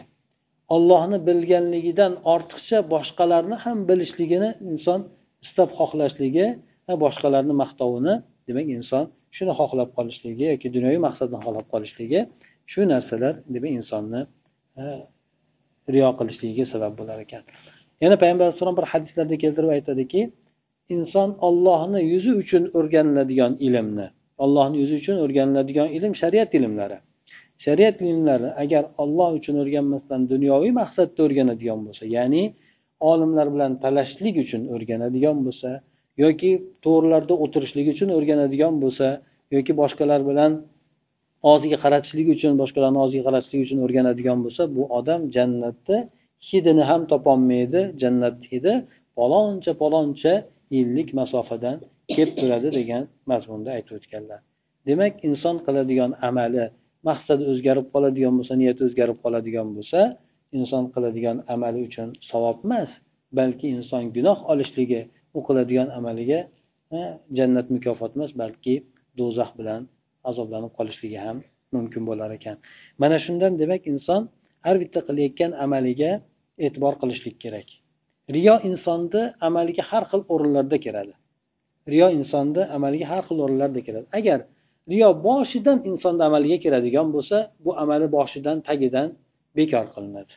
ollohni 0.76 1.18
bilganligidan 1.28 2.14
ortiqcha 2.34 2.80
boshqalarni 2.94 3.58
ham 3.64 3.78
bilishligini 3.90 4.50
inson 4.72 5.00
istab 5.46 5.70
xohlashligi 5.80 6.48
va 6.88 6.96
boshqalarni 7.04 7.54
maqtovini 7.64 8.14
demak 8.48 8.68
inson 8.78 9.04
shuni 9.38 9.54
xohlab 9.60 9.90
qolishligi 9.98 10.46
yoki 10.54 10.68
dunyoviy 10.76 11.02
maqsadni 11.08 11.38
xohlab 11.46 11.66
qolishligi 11.74 12.20
shu 12.72 12.82
narsalar 12.94 13.34
demak 13.54 13.72
insonni 13.80 14.22
e, 14.82 14.84
riyo 15.94 16.10
qilishligiga 16.20 16.66
sabab 16.74 16.94
bo'lar 17.00 17.18
ekan. 17.26 17.44
Yana 18.04 18.16
payg'ambar 18.22 18.44
alayhissalom 18.46 18.76
bir 18.80 18.88
hadislarda 18.94 19.36
keltirib 19.44 19.72
aytadiki 19.78 20.22
inson 20.96 21.30
ollohni 21.48 22.00
yuzi 22.14 22.32
uchun 22.42 22.64
o'rganiladigan 22.80 23.54
ilmni 23.68 24.08
ollohni 24.44 24.76
yuzi 24.82 24.96
uchun 25.02 25.18
o'rganiladigan 25.26 25.88
ilm 25.98 26.14
shariat 26.22 26.52
ilmlari. 26.58 26.98
Shariat 27.66 27.98
ilmlari 28.10 28.50
agar 28.64 28.84
olloh 29.04 29.30
uchun 29.40 29.56
o'rganmasdan 29.64 30.22
dunyoviy 30.34 30.72
maqsadda 30.82 31.20
o'rganadigan 31.26 31.80
bo'lsa 31.88 32.04
ya'ni 32.18 32.44
olimlar 33.12 33.48
bilan 33.54 33.72
talashishlik 33.84 34.36
uchun 34.44 34.62
o'rganadigan 34.76 35.38
bo'lsa 35.46 35.70
yoki 36.24 36.52
to'rlarda 36.86 37.34
o'tirishlik 37.44 37.88
uchun 37.94 38.10
o'rganadigan 38.18 38.74
bo'lsa 38.84 39.08
yoki 39.56 39.72
boshqalar 39.82 40.22
bilan 40.30 40.52
og'ziga 41.52 41.78
qaratishlik 41.84 42.28
uchun 42.36 42.52
boshqalarni 42.62 43.00
og'ziga 43.04 43.24
qaratishlik 43.28 43.62
uchun 43.66 43.80
o'rganadigan 43.86 44.40
bo'lsa 44.46 44.64
bu 44.76 44.84
odam 45.00 45.22
jannatda 45.36 45.98
hidini 46.50 46.84
ham 46.90 47.02
topolmaydi 47.12 47.82
jannat 48.02 48.38
hidi 48.52 48.74
paloncha 49.18 49.72
paloncha 49.82 50.34
yillik 50.76 51.10
masofadan 51.20 51.78
kelib 52.16 52.36
turadi 52.42 52.70
degan 52.80 53.04
mazmunda 53.32 53.70
aytib 53.78 53.94
o'tganlar. 54.00 54.40
Demak 54.88 55.14
inson 55.28 55.56
qiladigan 55.66 56.12
amali 56.30 56.66
maqsadi 57.08 57.44
o'zgarib 57.52 57.86
qoladigan 57.94 58.34
bo'lsa 58.40 58.54
niyati 58.62 58.82
o'zgarib 58.88 59.18
qoladigan 59.24 59.68
bo'lsa 59.78 60.00
inson 60.60 60.84
qiladigan 60.94 61.38
amali 61.54 61.80
uchun 61.88 62.10
savob 62.32 62.58
emas 62.66 62.92
balki 63.40 63.68
inson 63.78 64.04
gunoh 64.16 64.38
olishligi 64.52 65.02
u 65.38 65.40
qiladigan 65.48 65.90
amaliga 66.00 66.40
jannat 67.38 67.68
mukofot 67.76 68.12
emas 68.18 68.32
balki 68.42 68.76
do'zax 69.20 69.52
bilan 69.60 69.82
azoblanib 70.30 70.72
qolishligi 70.78 71.20
ham 71.26 71.38
mumkin 71.76 72.04
bo'lar 72.10 72.30
ekan. 72.38 72.58
Mana 73.02 73.18
shundan 73.26 73.54
demak 73.62 73.84
inson 73.94 74.22
har 74.66 74.76
bitta 74.82 75.00
qilayotgan 75.08 75.52
amaliga 75.66 76.12
e'tibor 76.66 76.94
qilishlik 77.02 77.36
kerak. 77.44 77.68
Riyo 78.36 78.56
insonni 78.70 79.24
amaliga 79.48 79.84
har 79.92 80.04
xil 80.12 80.22
o'rinlarda 80.34 80.78
keladi. 80.86 81.14
Riyo 81.92 82.08
insonni 82.20 82.64
amaliga 82.78 83.06
har 83.12 83.24
xil 83.28 83.38
o'rinlarda 83.46 83.82
keladi. 83.88 84.08
Agar 84.20 84.40
riyo 84.92 85.10
boshidan 85.28 85.78
insonni 85.90 86.24
amaliga 86.30 86.58
kiradigan 86.64 87.08
bo'lsa 87.16 87.38
bu 87.66 87.72
amali 87.84 88.08
boshidan 88.18 88.58
tagidan 88.68 89.08
bekor 89.58 89.86
qilinadi. 89.96 90.34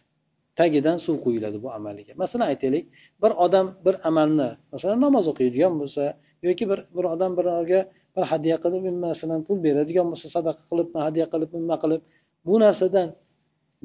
Tagidan 0.61 0.97
suv 1.05 1.17
quyiladi 1.25 1.59
bu 1.65 1.69
amaliga 1.79 2.13
masalan 2.23 2.47
aytaylik 2.53 2.85
bir 3.23 3.33
odam 3.45 3.67
bir 3.87 3.95
amalni 4.09 4.49
masalan 4.73 4.99
namoz 5.07 5.25
o'qiydigan 5.33 5.75
bo'lsa 5.81 6.05
yoki 6.47 6.65
bir 6.71 6.81
bir 6.97 7.05
odam 7.15 7.33
birovga 7.39 7.81
bir 8.15 8.25
hadya 8.33 8.57
qilib 8.65 8.85
masalan 9.07 9.41
pul 9.47 9.59
beradigan 9.67 10.07
bo'lsa 10.13 10.27
sadaqa 10.37 10.63
qilib 10.71 10.89
hadya 11.07 11.27
qilib 11.33 11.51
nima 11.63 11.77
qilib 11.83 12.03
bu 12.49 12.55
narsadan 12.65 13.09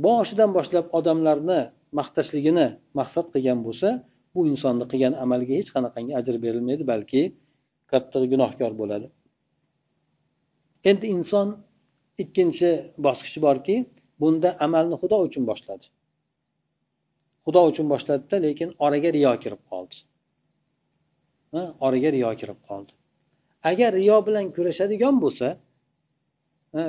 boshidan 0.05 0.49
boshlab 0.57 0.85
odamlarni 0.97 1.59
maqtashligini 1.99 2.67
maqsad 2.99 3.25
qilgan 3.33 3.59
bo'lsa 3.67 3.89
bu 4.35 4.41
insonni 4.51 4.85
qilgan 4.91 5.13
amaliga 5.23 5.53
hech 5.59 5.69
qanaqangi 5.75 6.13
ajr 6.19 6.35
berilmaydi 6.45 6.83
balki 6.93 7.21
katta 7.91 8.17
gunohkor 8.33 8.71
bo'ladi. 8.81 9.07
Endi 10.89 11.05
inson 11.15 11.47
ikkinchi 12.23 12.69
bosqichi 13.05 13.39
borki 13.47 13.75
bunda 14.21 14.49
amalni 14.65 14.95
xudo 15.01 15.17
uchun 15.27 15.43
boshladi. 15.49 15.85
Xudo 17.45 17.61
uchun 17.71 17.85
boshladida 17.93 18.37
lekin 18.45 18.69
oraga 18.85 19.09
riyo 19.17 19.33
kirib 19.43 19.61
qoldi. 19.71 19.95
Oraga 21.85 22.09
riyo 22.15 22.31
kirib 22.41 22.59
qoldi. 22.67 22.91
Agar 23.69 23.91
riyo 23.99 24.17
bilan 24.27 24.45
kurashadigan 24.55 25.15
bo'lsa 25.23 25.47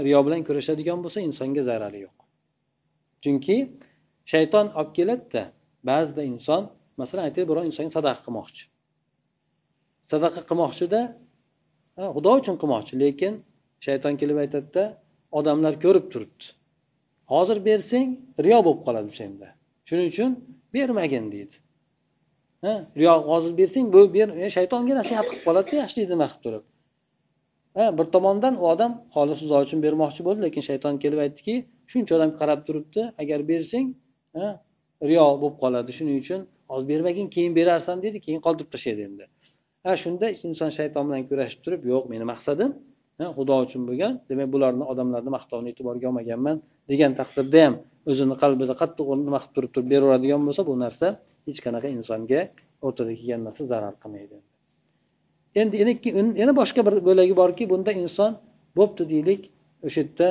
riyo 0.07 0.21
bilan 0.27 0.41
kurashadigan 0.49 0.99
bo'lsa 1.05 1.19
insonga 1.29 1.63
zarari 1.69 1.99
yo'q. 2.07 2.19
Chunki 3.23 3.57
shayton 4.33 4.67
olib 4.81 4.93
keladida 4.99 5.43
ba'zida 5.89 6.23
inson 6.33 6.63
masalan 7.01 7.23
aytaylik 7.29 7.49
birov 7.51 7.65
insonga 7.71 7.93
sadaqa 7.99 8.21
qilmoqchi. 8.27 8.63
Sadaqa 10.13 10.41
qilmoqchida 10.51 11.01
xudo 12.15 12.31
uchun 12.41 12.57
qilmoqchi 12.63 12.95
lekin 13.05 13.35
shayton 13.87 14.15
kelib 14.21 14.39
aytadida 14.45 14.85
odamlar 15.39 15.75
ko'rib 15.85 16.07
turibdi. 16.13 16.45
Hozir 17.33 17.59
bersang 17.69 18.09
riyo 18.45 18.59
bo'lib 18.67 18.81
qoladi 18.87 19.13
senda 19.21 19.49
shuning 19.89 20.09
uchun 20.13 20.31
bermagin 20.75 21.25
deydi. 21.35 21.57
Riyo 23.01 23.15
hozir 23.31 23.53
bersang 23.61 23.87
bu 23.95 24.01
ber 24.17 24.29
e, 24.43 24.51
shaytonga 24.57 24.95
nasihat 25.01 25.27
qilib 25.31 25.43
qoladida 25.47 25.77
yaxshilik 25.83 26.09
nima 26.15 26.27
qilib 26.31 26.43
turib. 26.45 26.65
Ha 27.77 27.85
bir 27.99 28.07
tomondan 28.15 28.55
u 28.63 28.65
odam 28.75 28.93
xolis 29.15 29.41
uzo 29.47 29.57
uchun 29.67 29.79
bermoqchi 29.87 30.23
bo'ldi 30.27 30.41
lekin 30.47 30.63
shayton 30.69 30.95
kelib 31.03 31.21
aytdiki 31.25 31.55
shuncha 31.93 32.13
odam 32.19 32.31
qarab 32.41 32.61
turibdi 32.67 33.03
agar 33.23 33.41
bersang 33.51 33.87
riyo 35.09 35.27
bo'lib 35.43 35.57
qoladi. 35.63 35.91
Shuning 35.99 36.17
uchun 36.23 36.41
hozir 36.71 36.87
bermagin 36.93 37.27
keyin 37.35 37.53
berarsan 37.59 37.97
dedi 38.07 38.17
keyin 38.25 38.41
qoldirib 38.47 38.71
tashlaydi 38.75 39.03
endi. 39.09 39.25
Ha 39.85 39.93
shunda 40.03 40.27
inson 40.49 40.71
shayton 40.79 41.05
bilan 41.09 41.23
kurashib 41.31 41.61
turib 41.65 41.83
yo'q 41.93 42.05
meni 42.13 42.25
maqsadim 42.33 42.71
xudo 43.37 43.55
uchun 43.65 43.83
bo'lgan. 43.89 44.13
Demak 44.31 44.49
bularni 44.55 44.85
odamlarni 44.93 45.31
maqtovini 45.37 45.69
e'tiborga 45.73 46.07
olmaganman 46.11 46.57
degan 46.91 47.13
taqdirda 47.21 47.61
ham 47.67 47.75
o'zini 48.11 48.35
qalbida 48.43 48.75
qattiq 48.83 49.07
nima 49.27 49.39
qilib 49.43 49.53
turib 49.55 49.71
turib 49.75 49.89
beraveradigan 49.93 50.43
bo'lsa 50.47 50.63
bu 50.71 50.75
narsa 50.85 51.07
hech 51.47 51.61
qanaqa 51.67 51.89
insonga 51.99 52.41
o'rtada 52.87 53.13
kelgan 53.19 53.41
narsa 53.47 53.63
zarar 53.73 53.95
qilmaydi. 54.03 54.37
Endi 55.61 55.75
yana 56.43 56.53
boshqa 56.61 56.81
bir 56.87 56.95
bo'lagi 57.09 57.35
borki 57.43 57.65
bunda 57.73 57.93
inson 58.03 58.31
bo'pti 58.79 59.03
deylik 59.13 59.43
o'sha 59.87 60.01
yerda 60.03 60.29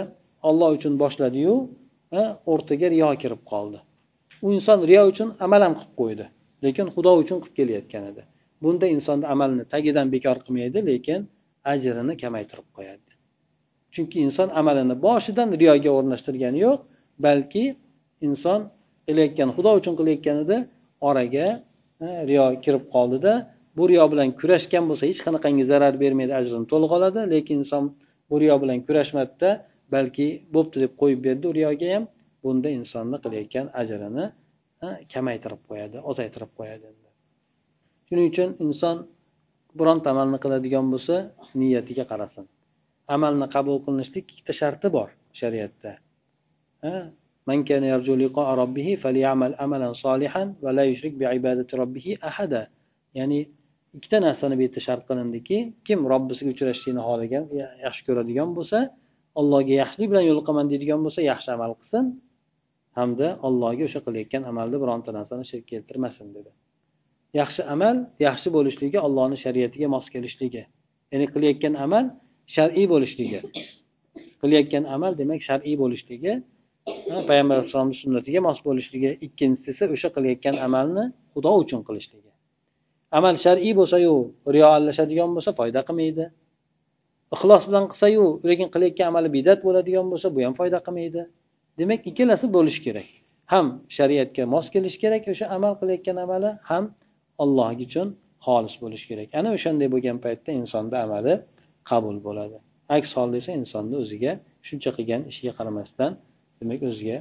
olloh 0.50 0.70
uchun 0.78 0.94
boshladiyu 1.04 1.54
o'rtaga 2.52 2.88
riyo 2.94 3.10
kirib 3.24 3.42
qoldi. 3.52 3.80
U 4.46 4.48
inson 4.58 4.78
riyo 4.90 5.04
uchun 5.12 5.30
amal 5.46 5.62
ham 5.66 5.74
qilib 5.80 5.94
qo'ydi 6.02 6.26
lekin 6.66 6.86
xudo 6.96 7.12
uchun 7.24 7.38
qilib 7.44 7.56
kelayotgan 7.60 8.04
edi. 8.12 8.22
Bunda 8.64 8.86
insonni 8.96 9.26
amalni 9.34 9.64
tagidan 9.74 10.08
bekor 10.16 10.38
qilmaydi 10.46 10.80
lekin 10.92 11.20
ajrini 11.72 12.14
kamaytirib 12.24 12.68
qo'yadi. 12.78 13.10
Chunki 13.94 14.18
inson 14.26 14.50
amalini 14.60 14.96
boshidan 15.06 15.50
riyoga 15.62 15.92
o'rnashtirgani 15.98 16.60
yo'q 16.66 16.80
balki 17.26 17.64
inson 18.28 18.60
qilayotgan 19.08 19.50
xudo 19.56 19.72
uchun 19.80 19.94
qilayotganida 20.00 20.58
oraga 21.10 21.48
e, 22.06 22.08
riyo 22.30 22.46
kirib 22.66 22.84
qoldida 22.96 23.34
bu 23.78 23.84
riyo 23.92 24.06
bilan 24.12 24.30
kurashgan 24.40 24.84
bo'lsa 24.90 25.04
hech 25.10 25.22
qanaqangi 25.26 25.64
zarar 25.72 25.94
bermaydi 26.04 26.34
ajrini 26.40 26.66
to'liq 26.72 26.92
oladi 26.98 27.20
lekin 27.34 27.58
inson 27.64 27.84
bu 28.30 28.36
riyo 28.42 28.56
bilan 28.64 28.80
kurashmadida 28.88 29.50
balki 29.96 30.28
bo'pti 30.56 30.78
deb 30.84 30.92
qo'yib 31.02 31.20
berdi 31.28 31.48
riyoga 31.60 31.88
ham 31.96 32.04
bunda 32.44 32.70
insonni 32.80 33.18
qilayotgan 33.24 33.68
ajrini 33.82 34.26
e, 34.86 34.88
kamaytirib 35.14 35.62
qo'yadi 35.70 35.98
ozaytirib 36.10 36.52
qo'yadi. 36.60 36.88
Shuning 38.08 38.28
uchun 38.32 38.50
inson 38.66 38.98
bironta 39.79 40.07
amalni 40.15 40.39
qiladigan 40.45 40.87
bo'lsa 40.93 41.15
niyatiga 41.61 42.05
qarasin 42.11 42.45
amalni 43.17 43.47
qabul 43.55 43.77
qilinishlik 43.85 44.25
ikkita 44.33 44.53
sharti 44.61 44.87
bor 44.97 45.09
shariatda 45.41 45.93
من 47.51 47.65
كان 47.69 47.85
يرجو 47.95 48.15
لقاء 48.25 48.49
ربه 48.63 48.89
فليعمل 49.03 49.51
عملا 49.63 49.89
صالحا 50.05 50.43
ولا 50.65 50.85
يشرك 50.91 51.13
بعبادة 51.21 51.69
ربه 51.83 52.07
أحدا 52.31 52.63
ya'ni 53.19 53.49
ikkita 53.97 54.19
narsani 54.27 54.55
bu 54.59 54.63
yerda 54.67 54.81
shart 54.89 55.03
qilindiki 55.09 55.57
kim 55.87 55.99
robbisiga 56.13 56.51
uchrashishlikni 56.55 57.03
xohlagan 57.09 57.45
yaxshi 57.87 58.03
ko'radigan 58.09 58.51
bo'lsa 58.59 58.79
allohga 59.41 59.75
yaxshilik 59.83 60.09
bilan 60.13 60.25
yo'liqaman 60.31 60.67
deydigan 60.73 61.01
bo'lsa 61.07 61.21
yaxshi 61.33 61.49
amal 61.57 61.73
qilsin 61.81 62.05
hamda 62.99 63.29
allohga 63.47 63.83
o'sha 63.89 64.01
qilayotgan 64.07 64.43
amalda 64.51 64.77
bironta 64.83 65.11
narsani 65.19 65.45
shirk 65.51 65.65
keltirmasin 65.73 66.27
dedi 66.37 66.51
Yaxshi 67.40 67.62
amal 67.74 67.96
yaxshi 68.28 68.50
bo'lishligi 68.58 68.98
allohni 69.08 69.38
shariatiga 69.46 69.88
mos 69.96 70.06
kelishligi. 70.14 70.64
Ya'ni 71.12 71.26
qilayotgan 71.34 71.74
amal 71.86 72.06
shar'iy 72.56 72.86
bo'lishligi. 72.94 73.40
Qilayotgan 74.42 74.84
amal 74.96 75.12
demak 75.22 75.42
shar'iy 75.50 75.76
bo'lishligi 75.84 76.34
payg'ambar 77.30 77.56
alayhissalomni 77.58 77.98
sunnatiga 78.04 78.40
mos 78.48 78.60
bo'lishligi. 78.68 79.10
Ikkinchisi 79.26 79.70
esa 79.74 79.86
o'sha 79.96 80.10
qilayotgan 80.16 80.56
amalni 80.68 81.04
xudo 81.34 81.52
uchun 81.64 81.82
qilishligi. 81.88 82.32
Amal 83.18 83.36
shar'iy 83.46 83.74
bo'lsayu 83.80 84.14
riyo 84.54 84.68
aralashadigan 84.76 85.30
bo'lsa 85.36 85.52
foyda 85.60 85.82
qilmaydi. 85.88 86.26
Ixlos 87.36 87.64
bilan 87.70 87.86
qilsayu 87.92 88.24
lekin 88.50 88.68
qilayotgan 88.74 89.08
amali 89.12 89.30
bidat 89.38 89.60
bo'ladigan 89.68 90.08
bo'lsa 90.12 90.28
bu 90.36 90.40
ham 90.46 90.54
foyda 90.60 90.80
qilmaydi. 90.86 91.22
Demak 91.80 92.02
ikkalasi 92.10 92.46
bo'lishi 92.56 92.82
kerak. 92.88 93.10
Ham 93.54 93.68
shariatga 93.98 94.44
mos 94.54 94.66
kelishi 94.74 94.98
kerak 95.04 95.24
o'sha 95.34 95.46
amal 95.58 95.74
qilayotgan 95.80 96.18
amali 96.26 96.52
ham 96.70 96.84
alloh 97.44 97.70
uchun 97.86 98.08
xolis 98.46 98.76
bo'lishi 98.84 99.06
kerak. 99.12 99.30
Ana 99.40 99.50
o'shanday 99.56 99.88
bo'lgan 99.94 100.18
paytda 100.26 100.50
insonni 100.62 100.98
amali 101.06 101.34
qabul 101.90 102.18
bo'ladi. 102.28 102.58
Aks 102.96 103.10
holda 103.18 103.36
esa 103.42 103.52
insonni 103.62 103.96
o'ziga 104.04 104.32
shuncha 104.68 104.90
qilgan 104.98 105.22
ishiga 105.32 105.54
qaramasdan 105.60 106.12
demak 106.60 106.82
o'ziga 106.90 107.18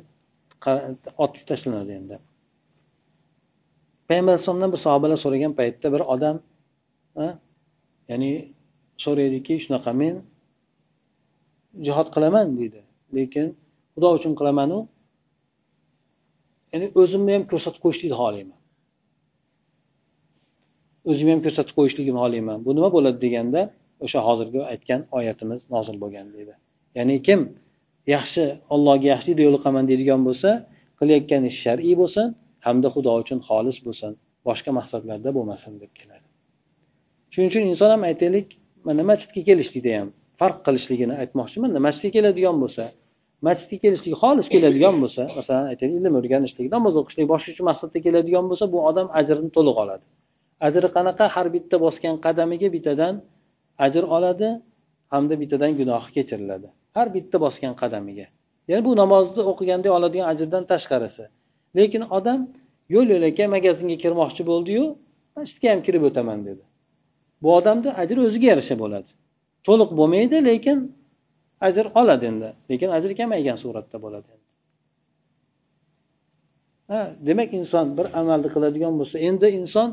otib 1.25 1.44
tashlanadi 1.51 1.92
endi. 2.01 2.16
Payg'ambar 4.09 4.33
alayhisalomdan 4.35 4.70
bir 4.75 4.81
sahobalar 4.87 5.18
so'ragan 5.25 5.53
paytda 5.61 5.87
bir 5.94 6.03
odam 6.14 6.37
ya'ni 8.11 8.31
so'raydiki 9.05 9.55
shunaqa 9.64 9.92
men 10.03 10.14
jihod 11.87 12.09
qilaman 12.14 12.46
deydi. 12.59 12.81
Lekin 13.16 13.46
xudo 13.94 14.09
uchun 14.18 14.33
qilamanu 14.40 14.79
ya'ni 16.72 16.87
o'zimni 17.01 17.31
ham 17.37 17.44
ko'rsatib 17.51 17.81
qo'yishlikni 17.85 18.16
xohlayman. 18.22 18.59
O'zimni 21.10 21.32
ham 21.34 21.42
ko'rsatib 21.46 21.74
qo'yishligimni 21.78 22.20
xohlayman 22.24 22.58
bu 22.66 22.70
nima 22.76 22.88
bo'ladi 22.96 23.18
deganda 23.24 23.60
o'sha 24.04 24.20
hozirgi 24.28 24.60
aytgan 24.72 25.00
oyatimiz 25.18 25.60
nozil 25.74 25.96
bo'lgan 26.02 26.26
deydi 26.34 26.54
ya'ni 26.98 27.16
kim 27.26 27.40
yaxshi 28.14 28.42
allohga 28.74 29.06
yaxshilikda 29.14 29.42
yo'liqaman 29.48 29.84
deydigan 29.90 30.20
bo'lsa 30.28 30.50
qilayotgan 30.98 31.42
ish 31.50 31.58
shar'iy 31.64 31.94
bo'lsin 32.02 32.26
hamda 32.66 32.88
xudo 32.94 33.10
uchun 33.22 33.38
xolis 33.48 33.78
bo'lsin 33.86 34.12
boshqa 34.48 34.70
maqsadlarda 34.78 35.30
bo'lmasin 35.36 35.72
deb 35.82 35.92
keladi. 35.98 36.26
Shuning 37.32 37.48
uchun 37.52 37.62
inson 37.72 37.90
ham 37.94 38.02
aytaylik 38.10 38.46
mana 38.88 39.02
masjidga 39.10 39.42
kelishlikda 39.48 39.92
ham 39.98 40.08
farq 40.40 40.58
qilishligini 40.66 41.14
aytmoqchiman. 41.22 41.70
Masjidga 41.86 42.10
keladigan 42.16 42.56
bo'lsa 42.62 42.84
masjidga 43.46 43.78
kelishlik 43.84 44.14
xolis 44.22 44.46
keladigan 44.54 44.96
bo'lsa 45.02 45.22
masalan 45.38 45.66
aytaylik 45.72 45.96
ilm 46.00 46.14
o'rganishlik 46.20 46.66
namoz 46.76 46.94
o'qishlik 47.00 47.26
boshqa 47.32 47.50
shu 47.56 47.62
maqsadda 47.70 47.98
keladigan 48.06 48.44
bo'lsa 48.50 48.64
bu 48.74 48.78
odam 48.90 49.06
ajrini 49.20 49.50
to'liq 49.56 49.76
oladi. 49.84 50.04
Ajri 50.66 50.88
qanaqa 50.96 51.25
har 51.35 51.46
bitta 51.55 51.77
bosgan 51.85 52.16
qadamiga 52.27 52.68
bittadan 52.77 53.14
ajr 53.87 54.05
oladi 54.16 54.48
hamda 55.12 55.35
bittadan 55.42 55.72
gunohi 55.81 56.09
kechiriladi. 56.16 56.68
Har 56.96 57.09
bitta 57.16 57.37
bosgan 57.44 57.75
qadamiga. 57.83 58.27
Ya'ni 58.70 58.83
bu 58.88 58.92
namozni 59.03 59.42
o'qiganda 59.51 59.88
oladigan 59.96 60.27
ajrdan 60.33 60.64
tashqarisi. 60.72 61.25
Lekin 61.79 62.03
odam 62.18 62.40
yo'l 62.94 63.09
yo'lakay 63.14 63.46
magazinga 63.57 63.96
kirmoqchi 64.05 64.42
bo'ldiyu 64.51 64.85
masjidga 65.37 65.68
ham 65.72 65.81
kirib 65.87 66.03
o'taman 66.09 66.38
dedi. 66.48 66.62
Bu 67.42 67.48
odamni 67.59 67.90
ajri 68.03 68.18
o'ziga 68.27 68.46
yarasha 68.53 68.75
bo'ladi. 68.83 69.11
To'liq 69.66 69.90
bo'lmaydi 69.98 70.37
lekin 70.51 70.79
ajr 71.68 71.85
oladi 72.01 72.25
endi. 72.31 72.48
Lekin 72.70 72.88
ajri 72.96 73.12
kamaygan 73.20 73.57
suratda 73.64 73.98
bo'ladi 74.05 74.31
ha 76.92 77.01
demak 77.27 77.51
inson 77.61 77.87
bir 77.98 78.07
amalni 78.20 78.48
qiladigan 78.55 78.94
bo'lsa 79.01 79.16
endi 79.29 79.48
inson 79.61 79.88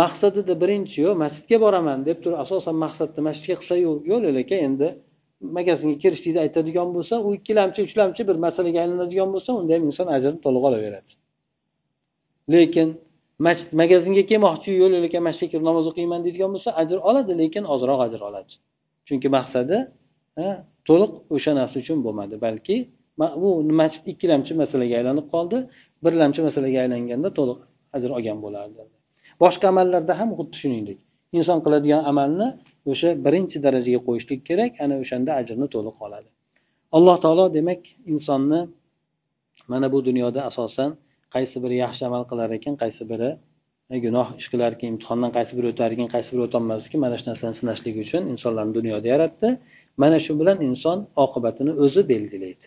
maqsadida 0.00 0.54
birinchi 0.62 0.96
yo'q 1.06 1.14
masjidga 1.24 1.58
boraman 1.64 1.98
deb 2.08 2.18
turib 2.22 2.38
asosan 2.44 2.76
maqsadni 2.84 3.20
masjidga 3.28 3.56
qilsa 3.60 3.74
yo'l 4.10 4.24
lekin 4.38 4.58
endi 4.68 4.88
magazinga 5.56 5.96
kirishlikni 6.02 6.40
aytadigan 6.46 6.88
bo'lsa 6.96 7.14
u 7.26 7.28
ikkilamchi 7.38 7.80
uchlamchi 7.86 8.22
bir 8.28 8.36
masalaga 8.46 8.78
aylanadigan 8.84 9.28
bo'lsa 9.34 9.50
unda 9.60 9.72
ham 9.76 9.84
inson 9.90 10.08
ajrini 10.16 10.38
to'liq 10.44 10.62
olaveradi. 10.68 11.12
Lekin 12.54 12.88
masjid 13.46 13.70
magazinga 13.82 14.24
kelmoqchi 14.30 14.70
yo'l 14.82 14.92
lekin 15.04 15.22
masjidga 15.28 15.48
kirib 15.52 15.64
namoz 15.70 15.84
o'qiyman 15.90 16.20
deydigan 16.26 16.50
bo'lsa 16.54 16.70
ajr 16.82 16.98
oladi 17.10 17.32
lekin 17.42 17.64
ozroq 17.74 18.00
ajr 18.06 18.20
oladi. 18.28 18.52
Chunki 19.06 19.28
maqsadi 19.36 19.76
to'liq 20.88 21.12
o'sha 21.34 21.52
narsa 21.60 21.76
uchun 21.82 21.98
bo'lmadi 22.06 22.36
balki 22.46 22.76
bu 23.42 23.48
masjid 23.80 24.04
ikkilamchi 24.12 24.52
masalaga 24.62 24.94
aylanib 25.00 25.26
qoldi 25.34 25.58
birlamchi 26.04 26.40
masalaga 26.48 26.78
aylanganda 26.84 27.28
to'liq 27.38 27.58
ajr 27.96 28.10
olgan 28.16 28.38
bo'lardi. 28.46 28.82
Boshqa 29.42 29.66
amallarda 29.72 30.12
ham 30.20 30.30
xuddi 30.38 30.56
shuningdek. 30.62 30.98
Inson 31.38 31.58
qiladigan 31.64 32.02
amalni 32.10 32.48
o'sha 32.90 33.10
birinchi 33.24 33.58
darajaga 33.66 34.00
qo'yishlik 34.08 34.40
kerak 34.48 34.72
ana 34.84 34.94
o'shanda 35.02 35.30
ajrni 35.40 35.66
to'liq 35.74 35.96
oladi. 36.06 36.28
Alloh 36.96 37.16
taolo 37.24 37.44
demak 37.58 37.82
insonni 38.12 38.60
mana 39.72 39.86
bu 39.92 39.98
dunyoda 40.08 40.40
asosan 40.50 40.90
qaysi 41.34 41.56
biri 41.64 41.76
yaxshi 41.84 42.02
amal 42.10 42.22
qilar 42.30 42.48
ekan 42.58 42.74
qaysi 42.82 43.02
biri 43.10 43.30
gunoh 44.04 44.28
ish 44.40 44.48
qilar 44.52 44.70
ekan 44.76 44.88
imtihondan 44.94 45.30
qaysi 45.36 45.52
biri 45.58 45.66
o'tar 45.72 45.90
ekan 45.94 46.08
qaysi 46.14 46.30
biri 46.34 46.42
o'tolmas 46.48 46.82
ekan 46.88 47.00
mana 47.04 47.16
shu 47.20 47.26
narsani 47.30 47.54
sinashlik 47.60 47.96
uchun 48.04 48.22
insonlarni 48.32 48.72
dunyoda 48.78 49.06
yaratdi. 49.14 49.48
Mana 50.02 50.18
shu 50.24 50.32
bilan 50.40 50.58
inson 50.68 50.98
oqibatini 51.24 51.72
o'zi 51.84 52.02
belgilaydi. 52.12 52.66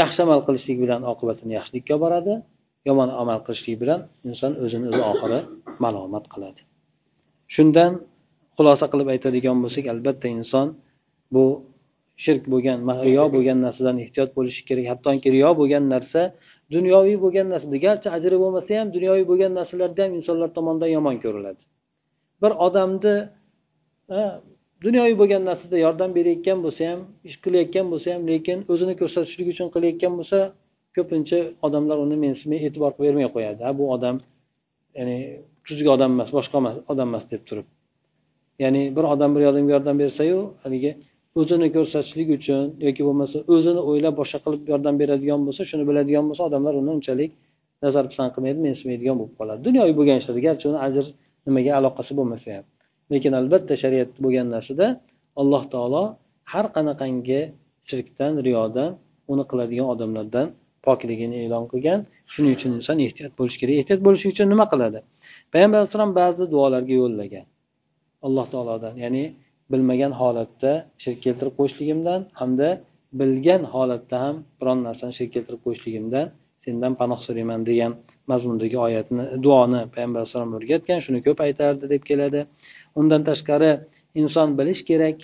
Yaxshi 0.00 0.20
amal 0.26 0.40
qilishlik 0.46 0.78
bilan 0.84 1.00
oqibatini 1.12 1.52
yaxshilikka 1.58 1.96
boradi. 2.04 2.34
Yomon 2.88 3.10
amal 3.22 3.38
qilishlik 3.46 3.76
bilan 3.82 4.00
inson 4.28 4.52
o'zini 4.64 4.86
o'zi 4.90 5.02
oxiri 5.12 5.40
malomat 5.84 6.24
qiladi. 6.32 6.60
Shundan 7.54 7.92
xulosa 8.56 8.86
qilib 8.92 9.08
aytadigan 9.14 9.56
bo'lsak 9.64 9.84
albatta 9.92 10.26
inson 10.38 10.66
bu 11.34 11.44
shirk 12.24 12.42
bo'lgan 12.52 12.78
riyo 13.08 13.24
bo'lgan 13.34 13.58
narsadan 13.66 13.96
ehtiyot 14.04 14.30
bo'lishi 14.36 14.62
kerak. 14.68 14.86
Hattoki 14.92 15.28
riyo 15.36 15.50
bo'lgan 15.60 15.84
narsa 15.94 16.20
dunyoviy 16.74 17.16
bo'lgan 17.24 17.46
narsada 17.52 17.76
garchi 17.86 18.08
ajri 18.16 18.36
bo'lmasa 18.42 18.70
ham 18.78 18.88
dunyoviy 18.96 19.24
bo'lgan 19.30 19.52
narsalarda 19.58 20.00
ham 20.04 20.12
insonlar 20.18 20.48
tomonidan 20.56 20.90
yomon 20.96 21.16
ko'riladi. 21.24 21.60
Bir 22.42 22.52
odamni 22.66 23.16
dunyoviy 24.86 25.16
bo'lgan 25.20 25.42
narsada 25.50 25.76
yordam 25.86 26.10
berayotgan 26.18 26.58
bo'lsa 26.64 26.82
ham 26.90 27.00
ish 27.28 27.36
qilayotgan 27.44 27.86
bo'lsa 27.92 28.08
ham 28.14 28.22
lekin 28.32 28.58
o'zini 28.72 28.94
ko'rsatishlik 29.00 29.48
uchun 29.54 29.68
qilayotgan 29.74 30.12
bo'lsa 30.18 30.38
ko'pincha 30.98 31.38
odamlar 31.66 31.96
uni 32.04 32.16
mensimay 32.24 32.58
e'tibor 32.66 32.90
qilib 32.96 33.08
bermay 33.08 33.28
qo'yadi. 33.36 33.60
Ha 33.66 33.70
bu 33.80 33.84
odam 33.96 34.16
ya'ni 34.98 35.16
tuzuk 35.66 35.88
odam 35.96 36.10
emas 36.16 36.30
boshqa 36.36 36.58
odam 36.92 37.08
emas 37.10 37.24
deb 37.32 37.42
turib. 37.48 37.66
Ya'ni 38.62 38.82
bir 38.96 39.04
odam 39.14 39.30
bir 39.34 39.42
odamga 39.50 39.72
yordam 39.76 39.96
bersayu 40.02 40.38
haligi 40.64 40.92
o'zini 41.40 41.68
ko'rsatishlik 41.76 42.28
uchun 42.38 42.64
yoki 42.86 43.02
bo'lmasa 43.08 43.36
o'zini 43.54 43.80
o'ylab 43.90 44.14
boshqa 44.20 44.38
qilib 44.44 44.62
yordam 44.72 44.94
beradigan 45.00 45.40
bo'lsa 45.46 45.62
shuni 45.70 45.84
biladigan 45.90 46.24
bo'lsa 46.28 46.42
odamlar 46.48 46.74
uni 46.80 46.90
unchalik 46.96 47.30
nazar 47.84 48.04
pisand 48.10 48.30
qilmaydi 48.34 48.60
mensimaydigan 48.68 49.16
bo'lib 49.20 49.34
qoladi. 49.40 49.60
Dunyoviy 49.68 49.94
bo'lgan 49.98 50.16
ishlarda 50.20 50.42
garchi 50.48 50.64
uni 50.70 50.78
ajr 50.86 51.04
nimaga 51.46 51.72
aloqasi 51.78 52.12
bo'lmasa 52.18 52.48
ham. 52.56 52.64
Lekin 53.12 53.32
albatta 53.40 53.74
shariat 53.82 54.10
bo'lgan 54.24 54.46
narsada 54.54 54.86
alloh 55.40 55.62
taolo 55.74 56.02
har 56.52 56.66
qanaqangi 56.76 57.40
shirkdan 57.88 58.32
riyodan 58.46 58.90
uni 59.32 59.44
qiladigan 59.50 59.88
odamlardan 59.94 60.46
pokligini 60.88 61.36
e'lon 61.44 61.64
qilgan 61.72 62.00
shuning 62.32 62.52
uchun 62.58 62.70
inson 62.78 62.96
ehtiyot 63.06 63.32
bo'lishi 63.38 63.58
kerak. 63.60 63.74
Ehtiyot 63.82 64.00
bo'lish 64.06 64.24
uchun 64.32 64.46
nima 64.52 64.66
qiladi? 64.72 64.98
Payg'ambar 65.52 65.78
alayhissalom 65.80 66.12
ba'zi 66.20 66.44
duolarga 66.52 66.94
yo'llagan. 67.02 67.46
Alloh 68.26 68.46
taolodan 68.52 68.94
ya'ni 69.04 69.24
bilmagan 69.72 70.12
holatda 70.20 70.72
shirk 71.02 71.18
keltirib 71.24 71.54
qo'yishligimdan 71.58 72.20
hamda 72.40 72.68
bilgan 73.20 73.62
holatda 73.74 74.16
ham 74.24 74.36
biron 74.60 74.78
narsani 74.88 75.12
shirk 75.18 75.30
keltirib 75.34 75.60
qo'yishligimdan 75.66 76.26
sendan 76.64 76.92
panoh 77.00 77.20
so'rayman 77.26 77.60
degan 77.70 77.92
mazmundagi 78.30 78.76
oyatni 78.86 79.24
duoni 79.44 79.80
payg'ambar 79.94 80.18
alayhissalom 80.20 80.52
o'rgatgan 80.58 81.00
shuni 81.06 81.20
ko'p 81.26 81.38
aytardi 81.46 81.84
deb 81.94 82.02
keladi. 82.10 82.40
Undan 83.00 83.22
tashqari 83.28 83.70
inson 84.20 84.48
bilish 84.58 84.82
kerak 84.90 85.16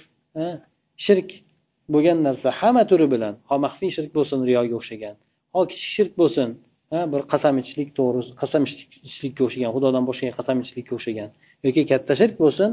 shirk 1.06 1.28
bo'lgan 1.92 2.18
narsa 2.26 2.48
hamma 2.60 2.82
turi 2.90 3.06
bilan 3.14 3.34
ho 3.48 3.54
maxfiy 3.66 3.90
shirk 3.96 4.10
bo'lsin 4.16 4.38
riyoga 4.48 4.74
o'xshagan. 4.80 5.14
Ho 5.54 5.60
kichik 5.70 5.90
shirk 5.96 6.12
bo'lsin 6.20 6.48
bir 7.12 7.20
qasam 7.32 7.54
ichishlik 7.62 7.90
to'g'risi 7.98 8.32
qasam 8.42 8.62
ichishlikka 8.68 9.40
o'xshagan 9.46 9.70
xudodan 9.76 10.04
boshqaga 10.08 10.34
qasam 10.40 10.56
ichishlikka 10.62 10.92
o'xshagan 10.98 11.28
yoki 11.66 11.82
katta 11.90 12.12
shirk 12.20 12.34
bo'lsin 12.44 12.70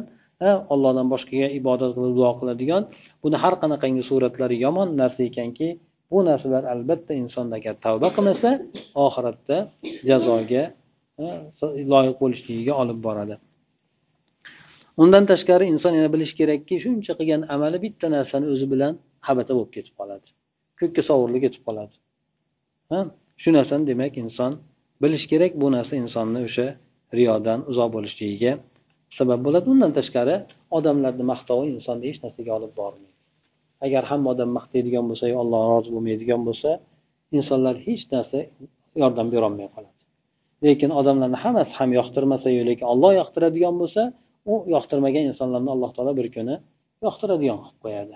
allohdan 0.74 1.08
boshqaga 1.14 1.48
ibodat 1.60 1.92
qilib 1.96 2.14
duo 2.20 2.32
qiladigan 2.40 2.84
buni 3.24 3.38
har 3.44 3.54
qanaqangi 3.62 4.04
suratlari 4.10 4.56
yomon 4.66 4.88
narsa 5.02 5.22
ekanki 5.30 5.68
bu 6.12 6.20
narsalar 6.30 6.64
albatta 6.74 7.14
insonda 7.24 7.56
agar 7.60 7.76
tavba 7.86 8.08
qilmasa 8.16 8.50
oxiratda 9.06 9.58
jazoga 10.10 10.64
loyiq 11.94 12.18
bo'lishligiga 12.24 12.74
olib 12.82 13.00
boradi. 13.08 13.36
Undan 15.04 15.24
tashqari 15.32 15.66
inson 15.74 15.94
yana 15.98 16.10
bilishi 16.16 16.36
kerakki 16.42 16.76
shuncha 16.84 17.14
qilgan 17.20 17.42
amali 17.56 17.78
bitta 17.86 18.08
narsani 18.16 18.46
o'zi 18.54 18.66
bilan 18.74 18.94
habata 19.28 19.52
bo'lib 19.58 19.72
ketib 19.78 19.94
qoladi. 20.00 20.28
Ko'kka 20.80 21.02
sovurilib 21.10 21.42
ketib 21.46 21.64
qoladi. 21.68 21.94
Shu 23.42 23.50
narsani 23.58 23.84
demak 23.92 24.14
inson 24.24 24.52
bilishi 25.02 25.28
kerak 25.32 25.52
bu 25.62 25.68
narsa 25.76 25.94
insonni 26.04 26.40
o'sha 26.48 26.68
riyodan 27.18 27.60
uzoq 27.72 27.90
bo'lishligiga 27.96 28.52
sabab 29.18 29.40
bo'ladi. 29.46 29.66
Undan 29.74 29.92
tashqari 29.98 30.36
odamlarni 30.78 31.24
maqtovi 31.34 31.66
insonni 31.76 32.04
hech 32.10 32.20
narsaga 32.26 32.52
olib 32.58 32.72
bormaydi. 32.80 33.18
Agar 33.86 34.04
hamma 34.12 34.28
odam 34.34 34.50
maqtaydigan 34.58 35.06
bo'lsa 35.10 35.26
yo 35.34 35.38
alloh 35.44 35.62
rozi 35.72 35.90
bo'lmaydigan 35.96 36.42
bo'lsa 36.48 36.70
insonlar 37.38 37.76
hech 37.86 38.04
narsa 38.14 38.38
yordam 39.02 39.28
berolmay 39.34 39.68
qoladi. 39.76 39.98
Lekin 40.66 40.90
odamlarni 41.00 41.38
hammasi 41.44 41.74
ham 41.80 41.90
yoqtirmasayu 42.00 42.62
lekin 42.70 42.86
olloh 42.94 43.12
yoqtiradigan 43.22 43.76
bo'lsa 43.82 44.02
u 44.52 44.54
yoqtirmagan 44.76 45.24
insonlarni 45.32 45.70
alloh 45.76 45.92
taolo 45.96 46.14
bir 46.20 46.28
kuni 46.36 46.56
yoqtiradigan 47.06 47.58
qilib 47.64 47.80
qo'yadi. 47.86 48.16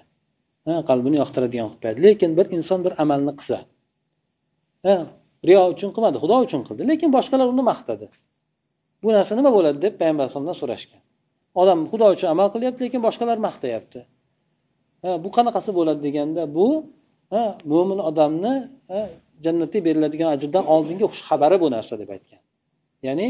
Qalbini 0.89 1.17
yoqtiradigan 1.23 1.67
qilib 1.69 1.81
qo'yadi. 1.83 1.99
Lekin 2.07 2.31
bir 2.37 2.45
inson 2.57 2.79
bir 2.85 2.93
amalni 3.03 3.33
qilsa 3.39 3.59
riyo 5.47 5.61
uchun 5.73 5.89
qilmadi 5.95 6.17
xudo 6.23 6.35
uchun 6.45 6.61
qildi. 6.67 6.81
Lekin 6.91 7.09
boshqalar 7.17 7.47
uni 7.53 7.63
maqtadi. 7.71 8.05
Bu 9.03 9.09
narsa 9.17 9.31
nima 9.39 9.51
bo'ladi 9.57 9.77
deb 9.85 9.93
payg'ambar 9.99 10.23
alayhisalomdan 10.23 10.57
so'rashgan. 10.61 11.01
Odam 11.61 11.79
xudo 11.91 12.05
uchun 12.15 12.27
amal 12.33 12.47
qilyapti 12.53 12.81
lekin 12.85 13.01
boshqalar 13.07 13.37
maqtayapti. 13.47 13.99
Bu 15.23 15.29
qanaqasi 15.37 15.71
bo'ladi 15.79 16.01
deganda 16.07 16.43
bu 16.57 16.67
mo'min 17.71 17.99
odamni 18.09 18.53
jannatga 19.45 19.79
beriladigan 19.87 20.29
ajrdan 20.35 20.65
oldingi 20.73 21.05
xushxabari 21.13 21.57
bu 21.63 21.67
narsa 21.75 21.93
deb 22.01 22.09
aytgan. 22.15 22.41
Ya'ni 23.07 23.27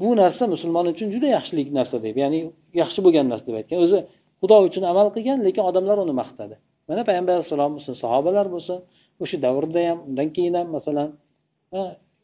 bu 0.00 0.08
narsa 0.22 0.44
musulmon 0.54 0.86
uchun 0.92 1.08
juda 1.14 1.28
yaxshilik 1.36 1.68
narsa 1.78 1.96
deb 2.06 2.16
ya'ni 2.22 2.40
yaxshi 2.82 3.00
bo'lgan 3.04 3.26
narsa 3.32 3.46
deb 3.50 3.56
aytgan. 3.60 3.78
O'zi 3.84 3.98
xudo 4.40 4.56
uchun 4.68 4.84
amal 4.92 5.06
qilgan 5.14 5.38
lekin 5.46 5.62
odamlar 5.70 5.96
uni 6.04 6.14
maqtadi. 6.22 6.54
Mana 6.88 7.02
payg'ambar 7.08 7.32
alayhissalom 7.36 7.72
bo'lsin 7.76 7.94
sahobalar 8.02 8.46
bo'lsin 8.54 8.78
o'sha 9.22 9.36
davrda 9.44 9.80
ham 9.88 9.98
undan 10.08 10.28
keyin 10.36 10.54
ham 10.58 10.68
masalan 10.76 11.08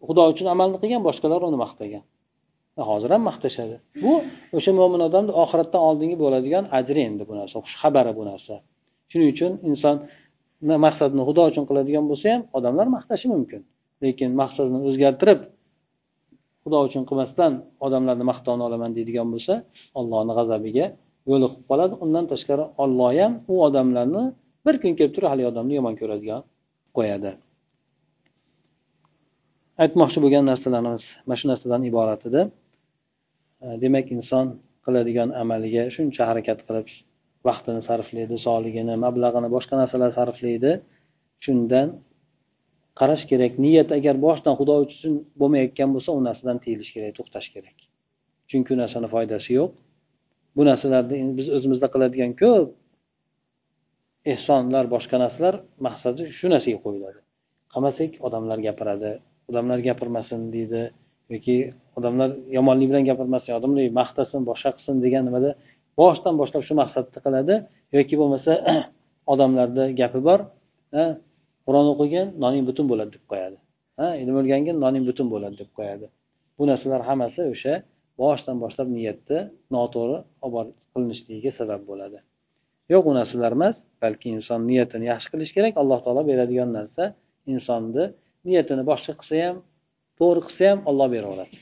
xudo 0.06 0.22
uchun 0.32 0.46
amalni 0.54 0.76
qilgan 0.82 1.02
boshqalar 1.08 1.40
uni 1.48 1.58
maqtagan. 1.64 2.04
Hozir 2.90 3.10
ham 3.14 3.22
maqtashadi. 3.30 3.76
Bu 4.04 4.12
o'sha 4.58 4.72
mo'min 4.80 5.00
odamni 5.08 5.32
oxiratdan 5.42 5.82
oldingi 5.88 6.16
bo'ladigan 6.24 6.64
ajri 6.78 7.00
endi 7.08 7.22
bu 7.28 7.34
narsa 7.40 7.56
xushxabari 7.66 8.12
bu 8.18 8.22
narsa. 8.30 8.54
Shuning 9.10 9.28
uchun 9.34 9.52
inson 9.70 9.96
maqsadini 10.86 11.22
xudo 11.28 11.42
uchun 11.50 11.64
qiladigan 11.68 12.04
bo'lsa 12.10 12.26
ham 12.34 12.42
odamlar 12.58 12.86
maqtashi 12.96 13.26
mumkin. 13.34 13.60
Lekin 14.04 14.30
maqsadini 14.42 14.78
o'zgartirib 14.88 15.40
xudo 16.62 16.78
uchun 16.88 17.02
qilmasdan 17.08 17.52
odamlarni 17.86 18.24
maqtovini 18.30 18.64
olaman 18.68 18.90
deydigan 18.96 19.28
bo'lsa 19.34 19.54
ollohni 20.00 20.32
g'azabiga 20.38 20.86
yo'liqib 21.30 21.62
qoladi. 21.70 21.94
Undan 22.04 22.24
tashqari 22.32 22.64
olloh 22.84 23.10
ham 23.20 23.32
u 23.52 23.54
odamlarni 23.66 24.24
bir 24.66 24.74
kun 24.82 24.92
kelib 24.98 25.12
turib 25.16 25.28
haligi 25.32 25.48
odamni 25.52 25.74
yomon 25.78 25.94
ko'radigan 26.00 26.40
qo'yadi. 26.96 27.30
Aytmoqchi 29.82 30.18
bo'lgan 30.24 30.44
narsalarimiz 30.50 31.04
mana 31.28 31.38
shu 31.40 31.46
narsadan 31.52 31.82
iborat 31.90 32.22
edi. 32.28 32.42
Demak 33.82 34.06
inson 34.16 34.46
qiladigan 34.84 35.28
amaliga 35.42 35.82
shuncha 35.96 36.22
harakat 36.30 36.58
qilib 36.66 36.88
vaqtini 37.48 37.80
sarflaydi 37.88 38.36
sog'ligini 38.46 38.94
mablag'ini 39.04 39.48
boshqa 39.56 39.74
narsalar 39.82 40.10
sarflaydi. 40.18 40.72
Shundan 41.44 41.88
qarash 43.00 43.24
kerak. 43.30 43.52
Niyat 43.64 43.88
agar 43.98 44.14
boshidan 44.26 44.54
xudo 44.60 44.74
uchun 44.84 45.12
bo'lmayotgan 45.40 45.88
bo'lsa 45.94 46.10
u 46.18 46.20
narsadan 46.28 46.58
tiyilish 46.64 46.90
kerak 46.94 47.12
to'xtash 47.18 47.48
kerak. 47.54 47.76
Chunki 48.50 48.70
u 48.74 48.76
narsani 48.82 49.08
foydasi 49.14 49.50
yo'q. 49.58 49.70
Bu 50.56 50.62
narsalarni 50.70 51.16
biz 51.38 51.46
o'zimizda 51.56 51.88
qiladigan 51.94 52.32
ko'p 52.42 52.68
ehsonlar 54.32 54.84
boshqa 54.94 55.16
narsalar 55.24 55.54
maqsadi 55.86 56.22
shu 56.38 56.46
narsaga 56.54 56.78
qo'yiladi. 56.86 57.18
Qilmasak 57.72 58.10
odamlar 58.26 58.58
gapiradi 58.66 59.10
odamlar 59.50 59.78
gapirmasin 59.88 60.40
deydi 60.54 60.82
yoki 61.34 61.56
odamlar 61.98 62.30
yomonlik 62.56 62.88
bilan 62.90 63.04
gapirmasin 63.10 63.52
odamlar 63.58 63.84
maqtasin 64.00 64.40
boshqa 64.50 64.70
qilsin 64.76 64.96
degan 65.04 65.22
nimada 65.28 65.50
boshidan 66.00 66.34
boshlab 66.40 66.62
shu 66.68 66.74
maqsadda 66.82 67.18
qiladi 67.26 67.54
yoki 67.96 68.14
bo'lmasa 68.20 68.52
odamlarda 69.32 69.84
gapi 70.00 70.20
bor 70.28 70.40
qur'on 71.66 71.86
o'qigan 71.92 72.26
noning 72.44 72.64
butun 72.68 72.86
bo'ladi 72.90 73.10
deb 73.16 73.24
qo'yadi. 73.30 73.56
Ha 73.98 74.08
ilm 74.22 74.34
o'rgangin 74.40 74.76
noning 74.84 75.04
butun 75.08 75.26
bo'ladi 75.34 75.56
deb 75.62 75.70
qo'yadi. 75.78 76.06
Bu 76.58 76.64
narsalar 76.70 77.00
hammasi 77.08 77.40
o'sha 77.52 77.74
boshidan 78.22 78.56
boshlab 78.64 78.88
niyatni 78.96 79.38
noto'g'ri 79.74 80.18
olib 80.44 80.54
borib 80.56 80.74
qilinishligiga 80.92 81.50
sabab 81.60 81.82
bo'ladi. 81.90 82.18
Yo'q 82.92 83.04
u 83.10 83.12
narsalar 83.18 83.52
emas. 83.58 83.76
balki 84.03 84.27
inson 84.37 84.59
niyatini 84.69 85.05
yaxshi 85.11 85.27
qilish 85.33 85.51
kerak 85.57 85.73
alloh 85.81 85.99
taolo 86.05 86.21
beradigan 86.29 86.69
narsa 86.77 87.03
insonni 87.53 88.03
niyatini 88.47 88.83
boshqa 88.91 89.13
qilsa 89.19 89.35
ham 89.45 89.57
to'g'ri 90.19 90.41
qilsa 90.47 90.63
ham 90.71 90.79
olloh 90.89 91.07
beraveradi 91.15 91.57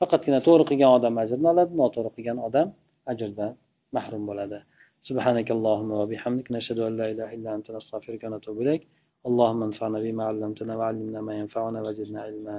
faqatgina 0.00 0.38
to'g'ri 0.46 0.64
qilgan 0.70 0.90
odam 0.98 1.14
ajrni 1.22 1.46
oladi 1.52 1.72
noto'g'ri 1.82 2.10
qilgan 2.16 2.38
odam 2.48 2.68
ajrdan 3.12 3.52
mahrum 3.96 4.24
bo'ladi 4.30 4.60
سبحانك 5.10 5.48
اللهم 5.56 5.90
وبحمدك 6.00 6.46
نشهد 6.56 6.78
أن 6.88 6.92
لا 7.00 7.06
إله 7.12 7.28
إلا 7.36 7.50
أنت 7.56 7.66
نستغفرك 7.76 8.22
ونتوب 8.26 8.56
إليك 8.62 8.82
اللهم 9.28 9.60
انفعنا 9.68 9.98
بما 10.04 10.22
علمتنا 10.30 10.72
وعلمنا 10.78 11.20
ما 11.28 11.34
ينفعنا 11.40 11.78
وزدنا 11.86 12.20
علما 12.26 12.56